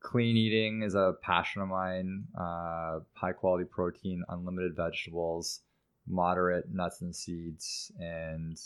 [0.00, 2.24] clean eating is a passion of mine.
[2.38, 5.60] Uh, high quality protein, unlimited vegetables,
[6.06, 8.58] moderate nuts and seeds, and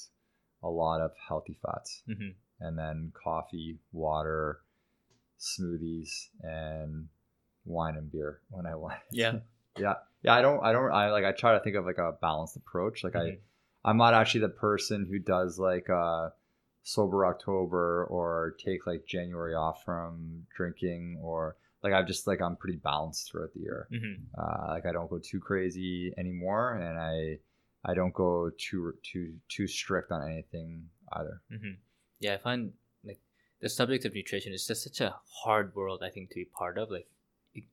[0.63, 2.31] a lot of healthy fats hmm
[2.61, 4.61] and then coffee, water,
[5.41, 7.09] smoothies, and
[7.65, 9.01] wine and beer when I want.
[9.11, 9.39] Yeah.
[9.77, 10.35] yeah, yeah.
[10.35, 11.25] I don't, I don't, I like.
[11.25, 13.03] I try to think of like a balanced approach.
[13.03, 13.37] Like Mhm.
[13.85, 16.31] I, I'm not actually the person who does like uh
[16.83, 22.57] sober October or take like January off from drinking or like I've just like I'm
[22.57, 23.89] pretty balanced throughout the year.
[23.91, 27.39] hmm Uh, like I don't go too crazy anymore, and I
[27.85, 31.41] I don't go too too too strict on anything either.
[31.51, 31.73] hmm
[32.21, 32.73] Yeah, I find
[33.05, 33.21] like
[33.61, 36.03] the subject of nutrition is just such a hard world.
[36.03, 36.91] I think to be part of.
[36.91, 37.09] Like,
[37.55, 37.65] it,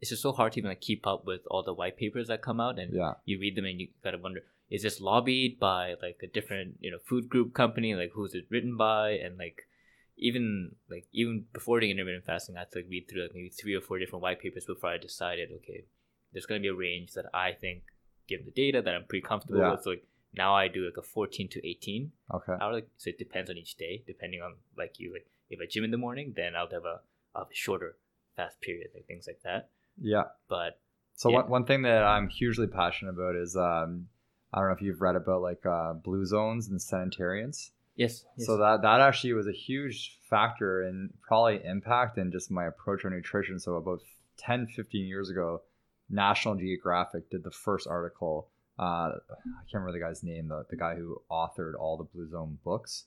[0.00, 2.42] it's just so hard to even like keep up with all the white papers that
[2.42, 3.14] come out, and Yeah.
[3.24, 4.42] you read them and you gotta wonder:
[4.72, 7.94] is this lobbied by like a different you know food group company?
[7.94, 9.10] Like, who's it written by?
[9.10, 9.68] And like,
[10.16, 13.50] even like even before doing intermittent fasting, I had to like read through like maybe
[13.50, 15.84] three or four different white papers before I decided, okay,
[16.32, 17.82] there's gonna be a range that I think,
[18.26, 19.72] given the data, that I'm pretty comfortable Yeah.
[19.72, 19.82] with.
[19.82, 22.54] So like now I do like a 14 to 18 Okay.
[22.58, 22.72] hour.
[22.72, 25.84] Like, so it depends on each day, depending on like you like if I gym
[25.84, 27.00] in the morning, then I'll have a,
[27.34, 27.96] I'll have a shorter
[28.36, 29.68] fast period, like things like that.
[30.00, 30.24] Yeah.
[30.48, 30.80] But
[31.14, 31.40] So Yeah.
[31.42, 34.08] one, one thing that I'm hugely passionate about is um,
[34.52, 37.72] I don't know if you've read about like uh, blue zones and centenarians.
[37.96, 38.46] yes, yes.
[38.46, 43.04] So that that actually was a huge factor in probably impact and just my approach
[43.04, 43.58] on nutrition.
[43.58, 44.00] So about
[44.38, 45.62] 10, 15 years ago,
[46.10, 48.48] National Geographic did the first article.
[48.78, 52.28] Uh, I can't remember the guy's name, the, the guy who authored all the Blue
[52.28, 53.04] Zone books.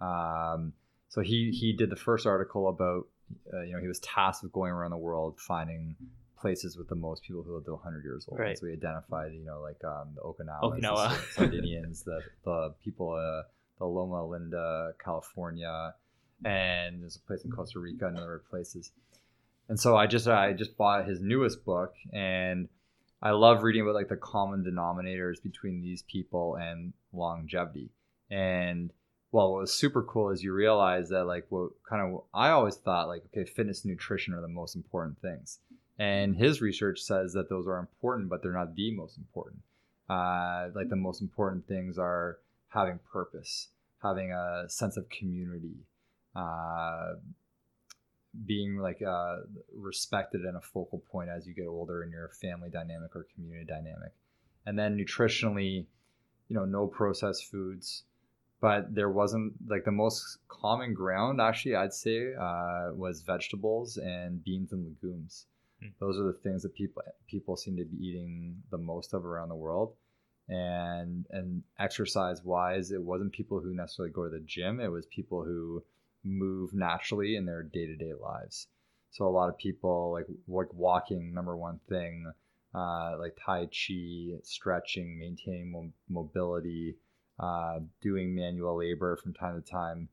[0.00, 0.72] Um,
[1.08, 3.08] so he he did the first article about
[3.52, 5.96] uh, you know he was tasked with going around the world finding
[6.40, 8.38] places with the most people who lived to 100 years old.
[8.38, 8.58] Right.
[8.58, 11.10] So he identified you know like um, the Okinawans, Okinawa.
[11.10, 15.94] the Sardinians, the the people uh, the Loma Linda, California,
[16.44, 18.92] and there's a place in Costa Rica and other places.
[19.68, 22.68] And so I just I just bought his newest book and
[23.20, 27.90] I love reading about like the common denominators between these people and longevity.
[28.30, 28.92] And
[29.32, 32.76] well, what was super cool is you realize that like what kind of I always
[32.76, 35.58] thought like okay, fitness and nutrition are the most important things.
[35.98, 39.62] And his research says that those are important, but they're not the most important.
[40.08, 42.38] Uh, like the most important things are
[42.68, 43.68] having purpose,
[44.02, 45.76] having a sense of community,
[46.36, 47.14] uh,
[48.46, 49.38] being like uh,
[49.74, 53.66] respected and a focal point as you get older in your family dynamic or community
[53.66, 54.12] dynamic.
[54.66, 55.86] And then nutritionally,
[56.48, 58.04] you know, no processed foods.
[58.60, 64.42] But there wasn't like the most common ground, actually, I'd say, uh, was vegetables and
[64.42, 65.46] beans and legumes.
[65.80, 65.88] Hmm.
[66.00, 69.48] Those are the things that people people seem to be eating the most of around
[69.48, 69.94] the world.
[70.48, 74.80] And and exercise wise it wasn't people who necessarily go to the gym.
[74.80, 75.82] It was people who
[76.24, 78.66] move naturally in their day-to-day lives.
[79.10, 82.32] So a lot of people like like walking number one thing
[82.74, 86.96] uh, like tai chi stretching maintaining mo- mobility
[87.38, 90.08] uh, doing manual labor from time to time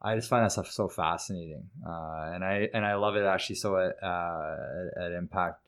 [0.00, 3.56] I just find that stuff so fascinating, uh, and I and I love it actually.
[3.56, 4.56] So at, uh,
[5.04, 5.60] at, Impact,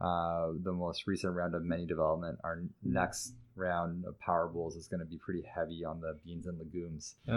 [0.00, 4.88] uh, the most recent round of menu development, our next round of Power Bowls is
[4.88, 7.32] going to be pretty heavy on the beans and legumes Uh,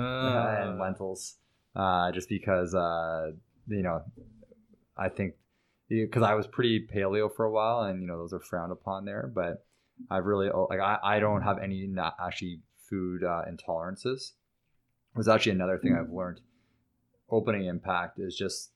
[0.62, 1.36] and lentils,
[1.76, 3.32] uh, just because uh,
[3.68, 4.02] you know,
[4.98, 5.36] I think
[5.90, 9.06] because I was pretty paleo for a while, and you know those are frowned upon
[9.06, 9.64] there, but
[10.10, 14.32] I've really oh, like I, I don't have any not actually food uh, intolerances.
[15.16, 16.40] Was actually another thing I've learned.
[17.30, 18.72] Opening impact is just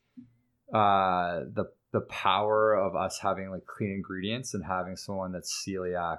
[0.73, 6.17] uh, the the power of us having like clean ingredients and having someone that's celiac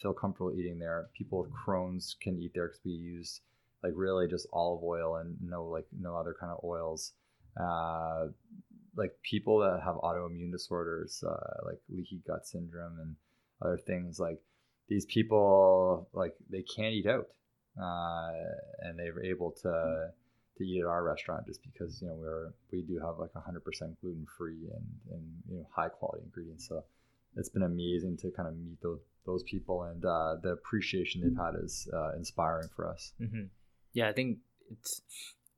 [0.00, 1.08] feel comfortable eating there.
[1.16, 3.40] People with Crohn's can eat there because we use
[3.82, 7.12] like really just olive oil and no like no other kind of oils.
[7.60, 8.26] Uh,
[8.96, 13.16] like people that have autoimmune disorders, uh, like leaky gut syndrome and
[13.62, 14.40] other things, like
[14.88, 17.26] these people like they can't eat out,
[17.80, 18.32] uh,
[18.80, 20.10] and they were able to
[20.58, 23.62] to eat at our restaurant just because you know we're we do have like 100%
[24.00, 26.66] gluten free and and you know high quality ingredients.
[26.68, 26.84] So
[27.36, 31.36] it's been amazing to kind of meet those those people and uh, the appreciation they've
[31.36, 33.12] had is uh, inspiring for us.
[33.20, 33.44] Mm-hmm.
[33.92, 34.38] Yeah, I think
[34.70, 35.02] it's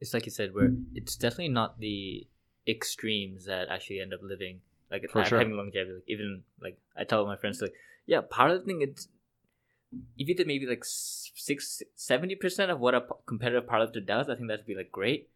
[0.01, 2.27] it's like you said, where it's definitely not the
[2.67, 4.61] extremes that actually end up living
[4.91, 5.39] like For sure.
[5.39, 5.95] having longevity.
[5.95, 7.75] Like even like I tell my friends like,
[8.07, 9.09] yeah, part of the thing it's
[10.17, 14.35] if you did maybe like six seventy percent of what a competitive powerlifter does, I
[14.35, 15.29] think that'd be like great.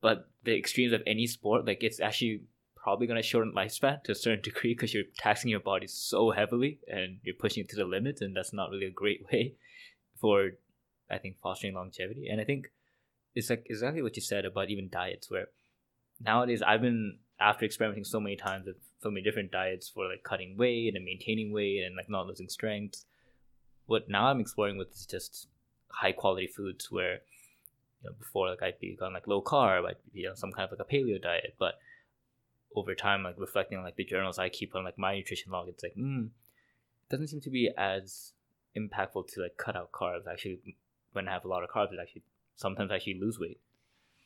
[0.00, 2.42] But the extremes of any sport, like it's actually
[2.76, 6.78] probably gonna shorten lifespan to a certain degree because you're taxing your body so heavily
[6.88, 9.54] and you're pushing it to the limits, and that's not really a great way
[10.20, 10.50] for
[11.10, 12.28] I think fostering longevity.
[12.28, 12.70] And I think
[13.34, 15.46] it's like exactly what you said about even diets, where
[16.20, 20.22] nowadays I've been after experimenting so many times with so many different diets for like
[20.22, 23.04] cutting weight and maintaining weight and like not losing strength.
[23.90, 25.48] What now I'm exploring with is just
[25.88, 27.14] high quality foods where
[28.00, 30.70] you know before like I'd be on like low carb, I'd be on some kind
[30.70, 31.74] of like a paleo diet, but
[32.76, 35.66] over time like reflecting on like the journals I keep on like my nutrition log,
[35.66, 38.32] it's like mm, it doesn't seem to be as
[38.78, 40.28] impactful to like cut out carbs.
[40.30, 40.60] Actually,
[41.12, 42.22] when I have a lot of carbs, it actually
[42.54, 43.58] sometimes actually lose weight.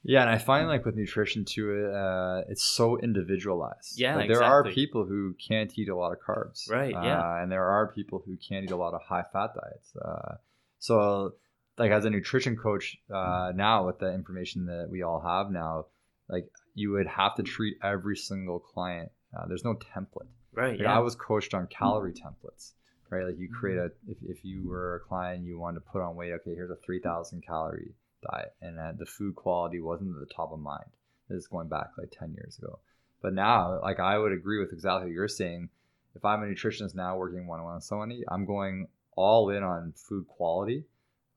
[0.07, 3.99] Yeah, and I find like with nutrition too, uh, it's so individualized.
[3.99, 7.21] Yeah, like, there are people who can't eat a lot of carbs, Right, yeah.
[7.21, 9.97] uh, and there are people who can't eat a lot of high fat diets.
[9.97, 10.35] Uh,
[10.79, 11.35] so,
[11.79, 15.87] like as a nutrition coach uh, now, with the information that we all have now,
[16.29, 19.11] like you would have to treat every single client.
[19.35, 20.29] Uh, there's no template.
[20.53, 20.79] Right.
[20.79, 22.73] Like, I was coached on calorie templates,
[23.11, 23.25] right?
[23.25, 24.13] Like you create a Mm-hmm.
[24.13, 26.33] if, if you were a client, you wanted to put on weight.
[26.33, 27.95] Okay, here's a three thousand calorie
[28.31, 30.91] diet, and uh, the food quality wasn't at the top of mind.
[31.29, 32.79] This is going back like ten years ago.
[33.23, 35.71] But now, like I would agree with exactly what you're saying.
[36.15, 39.63] If I'm a nutritionist now working one on one with somebody, I'm going all in
[39.63, 40.85] on food quality.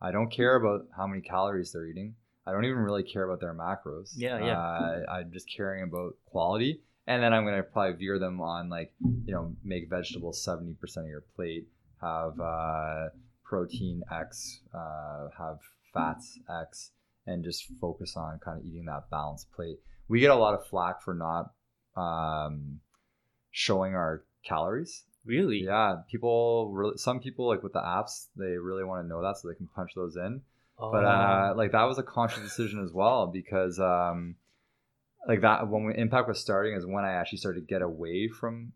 [0.02, 2.16] I don't care about how many calories they're eating.
[2.46, 4.14] I don't even really care about their macros.
[4.16, 4.60] Yeah, yeah.
[4.60, 8.94] Uh, I'm just caring about quality, and then I'm gonna probably veer them on like
[9.26, 11.68] you know make vegetables seventy percent of your plate,
[12.02, 13.10] have uh,
[13.44, 15.60] protein X, uh, have
[15.94, 16.92] fats X,
[17.26, 19.80] and just focus on kind of eating that balanced plate.
[20.08, 21.52] We get a lot of flack for not
[21.96, 22.80] um,
[23.52, 25.04] showing our calories.
[25.26, 25.64] Really?
[25.66, 26.98] Yeah, people really.
[26.98, 29.68] Some people like with the apps, they really want to know that so they can
[29.68, 30.42] punch those in
[30.80, 31.08] but Oh.
[31.08, 34.36] uh, like that was a conscious decision as well because um,
[35.28, 38.28] like that when we, impact was starting is when I actually started to get away
[38.28, 38.74] from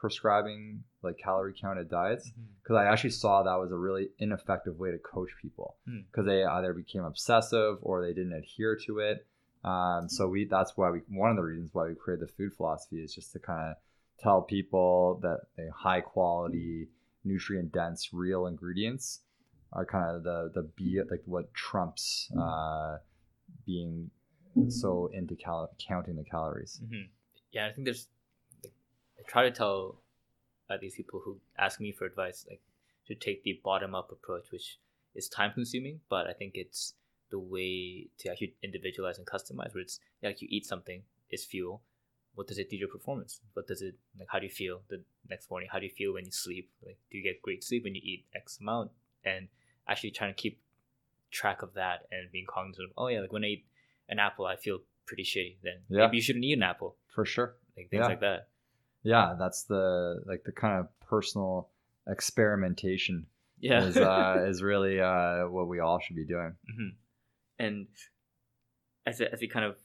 [0.00, 2.30] prescribing like calorie counted diets
[2.62, 5.76] because I actually saw that was a really ineffective way to coach people
[6.10, 9.26] because they either became obsessive or they didn't adhere to it.
[9.62, 12.52] Um, so we that's why we one of the reasons why we created the food
[12.56, 13.76] philosophy is just to kind of
[14.18, 16.88] tell people that a high quality,
[17.24, 19.20] nutrient dense, real ingredients
[19.72, 22.96] are kind of the the be like what trumps uh,
[23.66, 24.10] being
[24.68, 26.80] so into cal- counting the calories.
[26.88, 27.02] hmm
[27.52, 28.08] Yeah, I think there's.
[29.20, 29.96] I try to tell
[30.68, 32.60] uh, these people who ask me for advice, like,
[33.06, 34.78] to take the bottom up approach, which
[35.14, 36.94] is time consuming, but I think it's
[37.30, 39.74] the way to actually individualize and customize.
[39.74, 41.82] Where it's like you eat something, it's fuel.
[42.36, 43.40] What does it do to your performance?
[43.54, 44.28] What does it like?
[44.30, 45.68] How do you feel the next morning?
[45.72, 46.70] How do you feel when you sleep?
[46.84, 48.92] Like, do you get great sleep when you eat X amount?
[49.24, 49.48] And
[49.88, 50.60] actually trying to keep
[51.30, 53.66] track of that and being cognizant of, oh yeah, like when I eat
[54.08, 55.56] an apple, I feel pretty shitty.
[55.62, 56.06] Then Yeah.
[56.06, 57.56] maybe you shouldn't eat an apple For sure.
[57.76, 58.06] like things Yeah.
[58.06, 58.48] like that.
[59.02, 61.68] Yeah, that's the like the kind of personal
[62.06, 63.26] experimentation
[63.58, 63.84] Yeah.
[63.84, 66.54] is uh, is really uh, what we all should be doing.
[66.76, 66.88] hmm
[67.58, 67.88] And
[69.06, 69.76] as as we kind of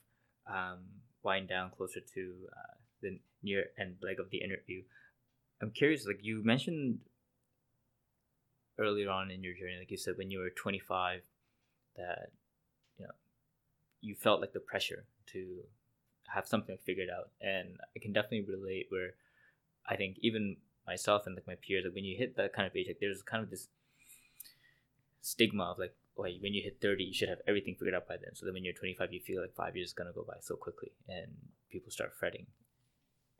[0.47, 0.79] um,
[1.23, 4.83] wind down closer to uh, the near end leg of the interview,
[5.61, 6.05] I'm curious.
[6.05, 6.99] Like you mentioned
[8.77, 11.21] earlier on in your journey, like you said when you were 25,
[11.95, 12.31] that
[12.97, 13.13] you know
[14.01, 15.63] you felt like the pressure to
[16.33, 18.87] have something figured out, and I can definitely relate.
[18.89, 19.11] Where
[19.87, 22.75] I think even myself and like my peers, like when you hit that kind of
[22.75, 23.67] age, like there's kind of this
[25.21, 28.15] stigma of like, wait, when you hit 30, you should have everything figured out by
[28.15, 28.35] then.
[28.35, 30.35] So then when you're 25, you feel like five years is going to go by
[30.39, 31.31] so quickly and
[31.71, 32.45] people start fretting.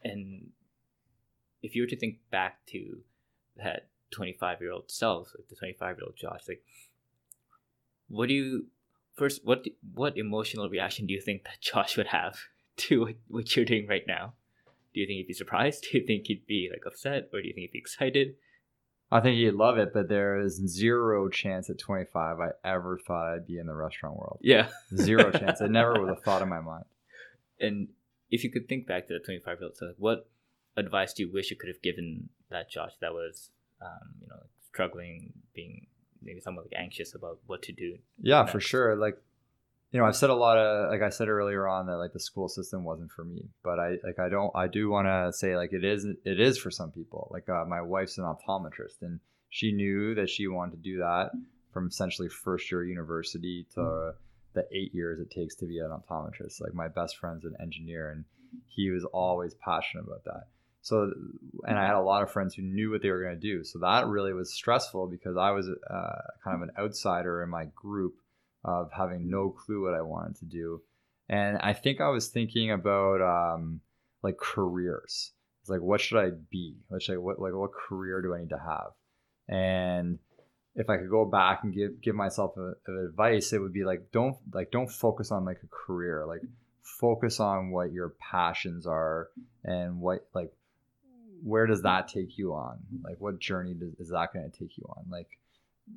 [0.04, 0.50] And
[1.62, 3.00] if you were to think back to
[3.58, 6.64] that 25 year old self, like the 25 year old Josh, like,
[8.08, 8.66] what do you,
[9.16, 12.38] first, what, what emotional reaction do you think that Josh would have
[12.90, 14.34] to what, you're doing right now?
[14.94, 15.88] Do you think he'd be surprised?
[15.92, 17.30] Do you think he'd be like upset?
[17.34, 18.36] Or do you think he'd be excited?
[19.12, 23.34] I think he'd love it, but there is zero chance at 25 I ever thought
[23.34, 24.40] I'd be in the restaurant world.
[24.42, 24.70] Yeah.
[24.96, 25.62] Zero chance.
[25.62, 26.86] It never was a thought in my mind.
[27.60, 27.90] And
[28.32, 30.28] if you could think back to the 25 year old, so what
[30.76, 34.42] advice do you wish you could have given that Josh that was, um, you know,
[34.68, 35.86] struggling, being
[36.24, 38.00] maybe somewhat like anxious about what to do?
[38.20, 38.52] Yeah, next?
[38.54, 38.96] for sure.
[38.96, 39.22] Like,
[39.92, 42.20] you know, I've said a lot of, like I said earlier on that like the
[42.20, 45.56] school system wasn't for me, but I, like, I don't, I do want to say
[45.56, 47.30] like it is, it is for some people.
[47.32, 51.32] Like, uh, my wife's an optometrist and she knew that she wanted to do that
[51.72, 54.12] from essentially first year university to
[54.54, 56.62] the eight years it takes to be an optometrist.
[56.62, 58.26] Like, my best friend's an engineer and
[58.68, 60.48] he was always passionate about that.
[60.82, 61.12] So,
[61.68, 63.64] and I had a lot of friends who knew what they were going to do.
[63.64, 67.66] So that really was stressful because I was uh, kind of an outsider in my
[67.74, 68.16] group
[68.66, 70.82] of having no clue what I wanted to do.
[71.30, 73.80] And I think I was thinking about um,
[74.22, 75.32] like careers.
[75.62, 76.76] It's like, what should I be?
[76.90, 78.92] What should I, what, like, what career do I need to have?
[79.48, 80.20] And
[80.76, 83.84] if I could go back and give, give myself a, a advice, it would be
[83.84, 86.26] like, don't, like, don't focus on like a career.
[86.28, 86.42] Like,
[86.84, 89.30] focus on what your passions are
[89.64, 90.52] and what, like,
[91.44, 92.78] where does that take you on?
[93.04, 95.06] Like, what journey does, is that going to take you on?
[95.10, 95.30] Like,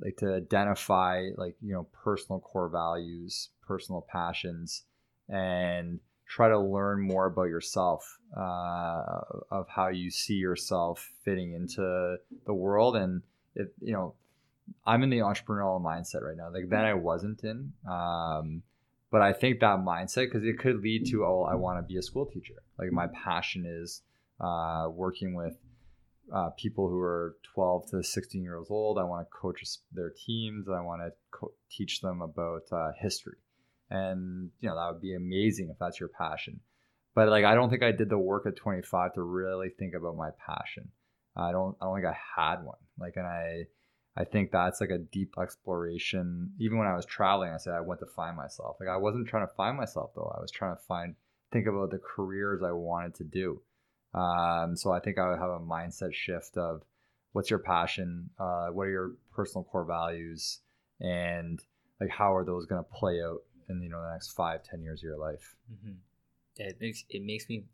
[0.02, 4.84] like to identify like you know personal core values personal passions
[5.28, 9.20] and try to learn more about yourself uh,
[9.50, 12.96] of how you see yourself fitting into the world.
[12.96, 13.22] And
[13.54, 14.14] if you know
[14.86, 18.62] i'm in the entrepreneurial mindset right now like then i wasn't in um,
[19.10, 21.98] but i think that mindset because it could lead to oh i want to be
[21.98, 22.54] a school teacher.
[22.78, 24.02] Like my passion is
[24.40, 25.56] uh, working with
[26.32, 28.98] uh, people who are 12 to 16 years old.
[28.98, 30.68] I want to coach their teams.
[30.68, 33.38] I want to co- teach them about uh, history,
[33.90, 36.60] and you know that would be amazing if that's your passion.
[37.14, 40.16] But like, I don't think I did the work at 25 to really think about
[40.16, 40.90] my passion.
[41.36, 41.76] I don't.
[41.80, 42.78] I don't think I had one.
[42.98, 43.64] Like, and I,
[44.16, 46.52] I think that's like a deep exploration.
[46.58, 48.76] Even when I was traveling, I said I went to find myself.
[48.80, 50.32] Like, I wasn't trying to find myself though.
[50.36, 51.14] I was trying to find,
[51.52, 53.62] think about the careers I wanted to do
[54.18, 56.82] um, so I think I would have a mindset shift of
[57.32, 60.58] what's your passion, uh, what are your personal core values,
[61.00, 61.60] and
[62.00, 64.82] like how are those going to play out in you know the next five, ten
[64.82, 65.54] years of your life.
[65.72, 65.98] Mm-hmm.
[66.56, 67.64] Yeah, it makes it makes me.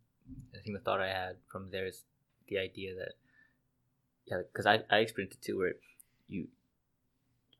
[0.54, 2.02] I think the thought I had from there is
[2.48, 3.12] the idea that
[4.26, 5.74] yeah, because I I experienced it too, where
[6.28, 6.48] you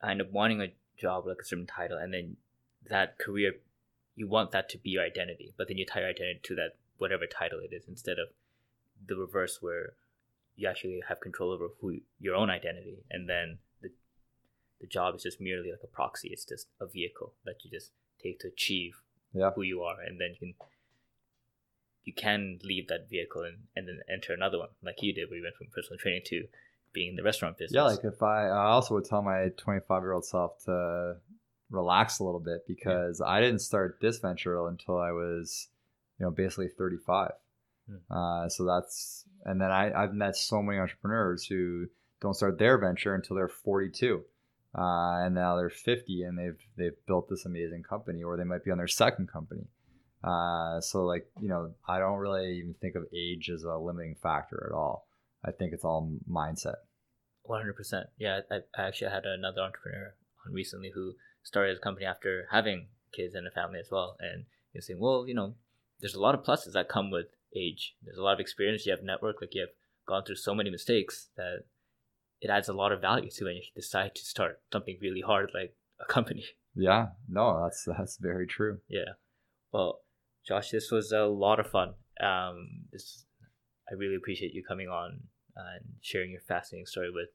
[0.01, 2.37] I end up wanting a job like a certain title, and then
[2.89, 3.53] that career
[4.15, 6.77] you want that to be your identity, but then you tie your identity to that
[6.97, 8.29] whatever title it is instead of
[9.07, 9.93] the reverse where
[10.55, 13.89] you actually have control over who your own identity and then the
[14.79, 17.91] the job is just merely like a proxy it's just a vehicle that you just
[18.21, 19.01] take to achieve
[19.33, 19.51] yeah.
[19.55, 20.53] who you are and then you can
[22.03, 25.37] you can leave that vehicle and, and then enter another one like you did where
[25.37, 26.45] you went from personal training to
[26.93, 30.01] being in the restaurant business yeah like if i i also would tell my 25
[30.03, 31.15] year old self to
[31.71, 33.29] relax a little bit because yeah.
[33.29, 35.67] i didn't start this venture until i was
[36.19, 37.44] you know basically 35 Hmm.
[38.09, 41.85] Uh, so that's and then I, I've met so many entrepreneurs who
[42.21, 44.23] don't start their venture until they're 42.
[44.77, 48.63] Uh, and now they're 50 and they've they've built this amazing company or they might
[48.63, 49.67] be on their second company.
[50.23, 54.15] Uh, so like you know i don't really even think of age as a limiting
[54.21, 55.07] factor at all.
[55.45, 56.75] I think it's all mindset.
[57.47, 61.13] 100% yeah i, I actually had another entrepreneur on recently who
[61.43, 64.99] started a company after having kids and a family as well and he was saying
[64.99, 65.53] well you know
[65.99, 67.95] there's a lot of pluses that come with age.
[68.03, 68.85] There's a lot of experience.
[68.85, 69.37] You have network.
[69.41, 69.69] Like you have
[70.07, 71.63] gone through so many mistakes that
[72.41, 75.51] it adds a lot of value to when you decide to start something really hard
[75.53, 76.45] like a company.
[76.75, 77.07] Yeah.
[77.29, 78.79] No, that's that's very true.
[78.87, 79.13] Yeah.
[79.71, 80.01] Well,
[80.47, 81.93] Josh, this was a lot of fun.
[82.21, 83.25] Um, this
[83.89, 85.21] I really appreciate you coming on
[85.55, 87.29] and sharing your fascinating story with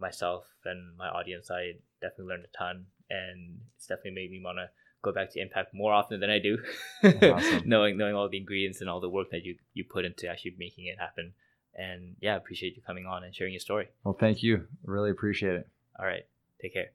[0.00, 1.50] myself and my audience.
[1.50, 4.70] I definitely learned a ton, and it's definitely made me want to
[5.02, 6.58] go back to impact more often than I do,
[7.04, 7.62] awesome.
[7.66, 10.54] knowing knowing all the ingredients and all the work that you you put into actually
[10.58, 11.32] making it happen.
[11.74, 13.88] And yeah, appreciate you coming on and sharing your story.
[14.02, 14.66] Well, thank you.
[14.84, 15.68] Really appreciate it.
[15.98, 16.24] All right,
[16.60, 16.90] take care.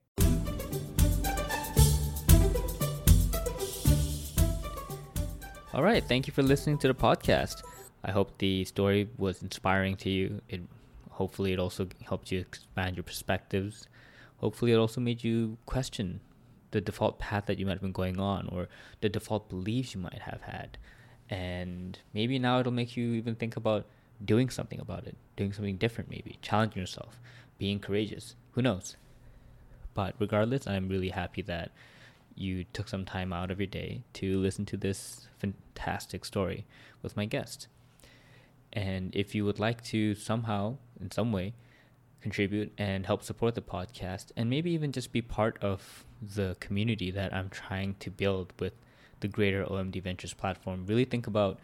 [5.73, 7.63] All right, thank you for listening to the podcast.
[8.03, 10.41] I hope the story was inspiring to you.
[10.49, 10.61] It
[11.09, 13.87] hopefully it also helped you expand your perspectives.
[14.37, 16.19] Hopefully it also made you question
[16.73, 18.67] the default path that you might have been going on or
[19.01, 20.77] the default beliefs you might have had.
[21.29, 23.85] And maybe now it'll make you even think about
[24.23, 27.19] doing something about it, doing something different, maybe, challenging yourself,
[27.59, 28.35] being courageous.
[28.51, 28.97] Who knows?
[29.93, 31.71] But regardless, I'm really happy that
[32.35, 36.65] you took some time out of your day to listen to this fantastic story
[37.03, 37.67] with my guest.
[38.71, 41.53] And if you would like to somehow, in some way,
[42.21, 46.05] contribute and help support the podcast and maybe even just be part of
[46.35, 48.73] the community that I'm trying to build with
[49.19, 50.85] the greater OMD Ventures platform.
[50.85, 51.59] Really think about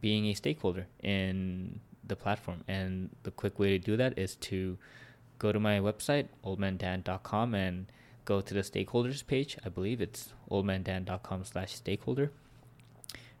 [0.00, 2.64] being a stakeholder in the platform.
[2.68, 4.78] And the quick way to do that is to
[5.38, 7.86] go to my website, oldmandan.com, and
[8.24, 9.56] go to the stakeholders page.
[9.64, 12.30] I believe it's oldmandan.com slash stakeholder.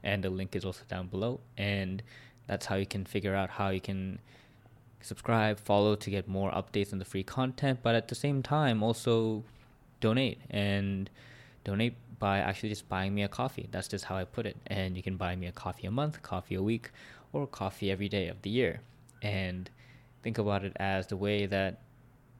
[0.02, 1.40] And the link is also down below.
[1.56, 2.02] And
[2.46, 4.18] that's how you can figure out how you can
[5.00, 8.82] subscribe, follow to get more updates on the free content, but at the same time
[8.82, 9.44] also
[10.02, 11.08] donate and
[11.64, 13.68] donate by actually just buying me a coffee.
[13.70, 14.56] That's just how I put it.
[14.66, 16.90] And you can buy me a coffee a month, coffee a week,
[17.32, 18.80] or coffee every day of the year.
[19.22, 19.70] And
[20.22, 21.80] think about it as the way that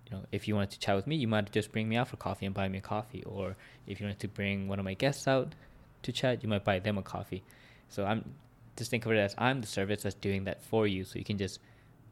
[0.06, 2.08] you know, if you wanted to chat with me, you might just bring me out
[2.08, 3.24] for coffee and buy me a coffee.
[3.24, 3.56] Or
[3.86, 5.54] if you wanted to bring one of my guests out
[6.02, 7.42] to chat, you might buy them a coffee.
[7.88, 8.34] So I'm
[8.76, 11.04] just think of it as I'm the service that's doing that for you.
[11.04, 11.60] So you can just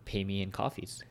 [0.04, 1.02] pay me in coffees.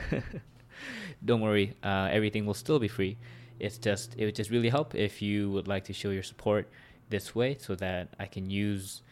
[1.24, 3.16] Don't worry, uh, everything will still be free.
[3.58, 6.68] It's just it would just really help if you would like to show your support
[7.08, 9.02] this way, so that I can use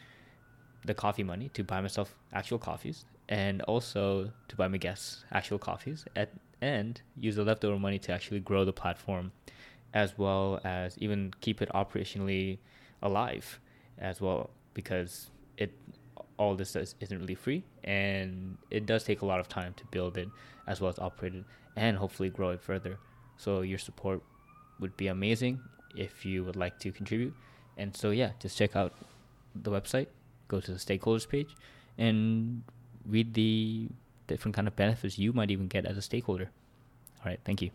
[0.85, 5.59] the coffee money to buy myself actual coffees and also to buy my guests actual
[5.59, 6.31] coffees at,
[6.61, 9.33] and use the leftover money to actually grow the platform
[9.95, 12.59] as well as even keep it operationally
[13.03, 13.61] alive
[13.99, 15.73] as well because it
[16.37, 19.85] all this does isn't really free and it does take a lot of time to
[19.87, 20.29] build it
[20.67, 21.45] as well as operate it
[21.77, 22.99] and hopefully grow it further.
[23.37, 24.23] So your support
[24.81, 25.61] would be amazing
[25.97, 27.35] if you would like to contribute.
[27.77, 28.93] And so yeah just check out
[29.55, 30.09] the website
[30.49, 31.57] go to the stakeholders page
[31.97, 32.63] and
[33.07, 33.89] read the
[34.27, 36.51] different kind of benefits you might even get as a stakeholder.
[37.21, 37.71] All right thank you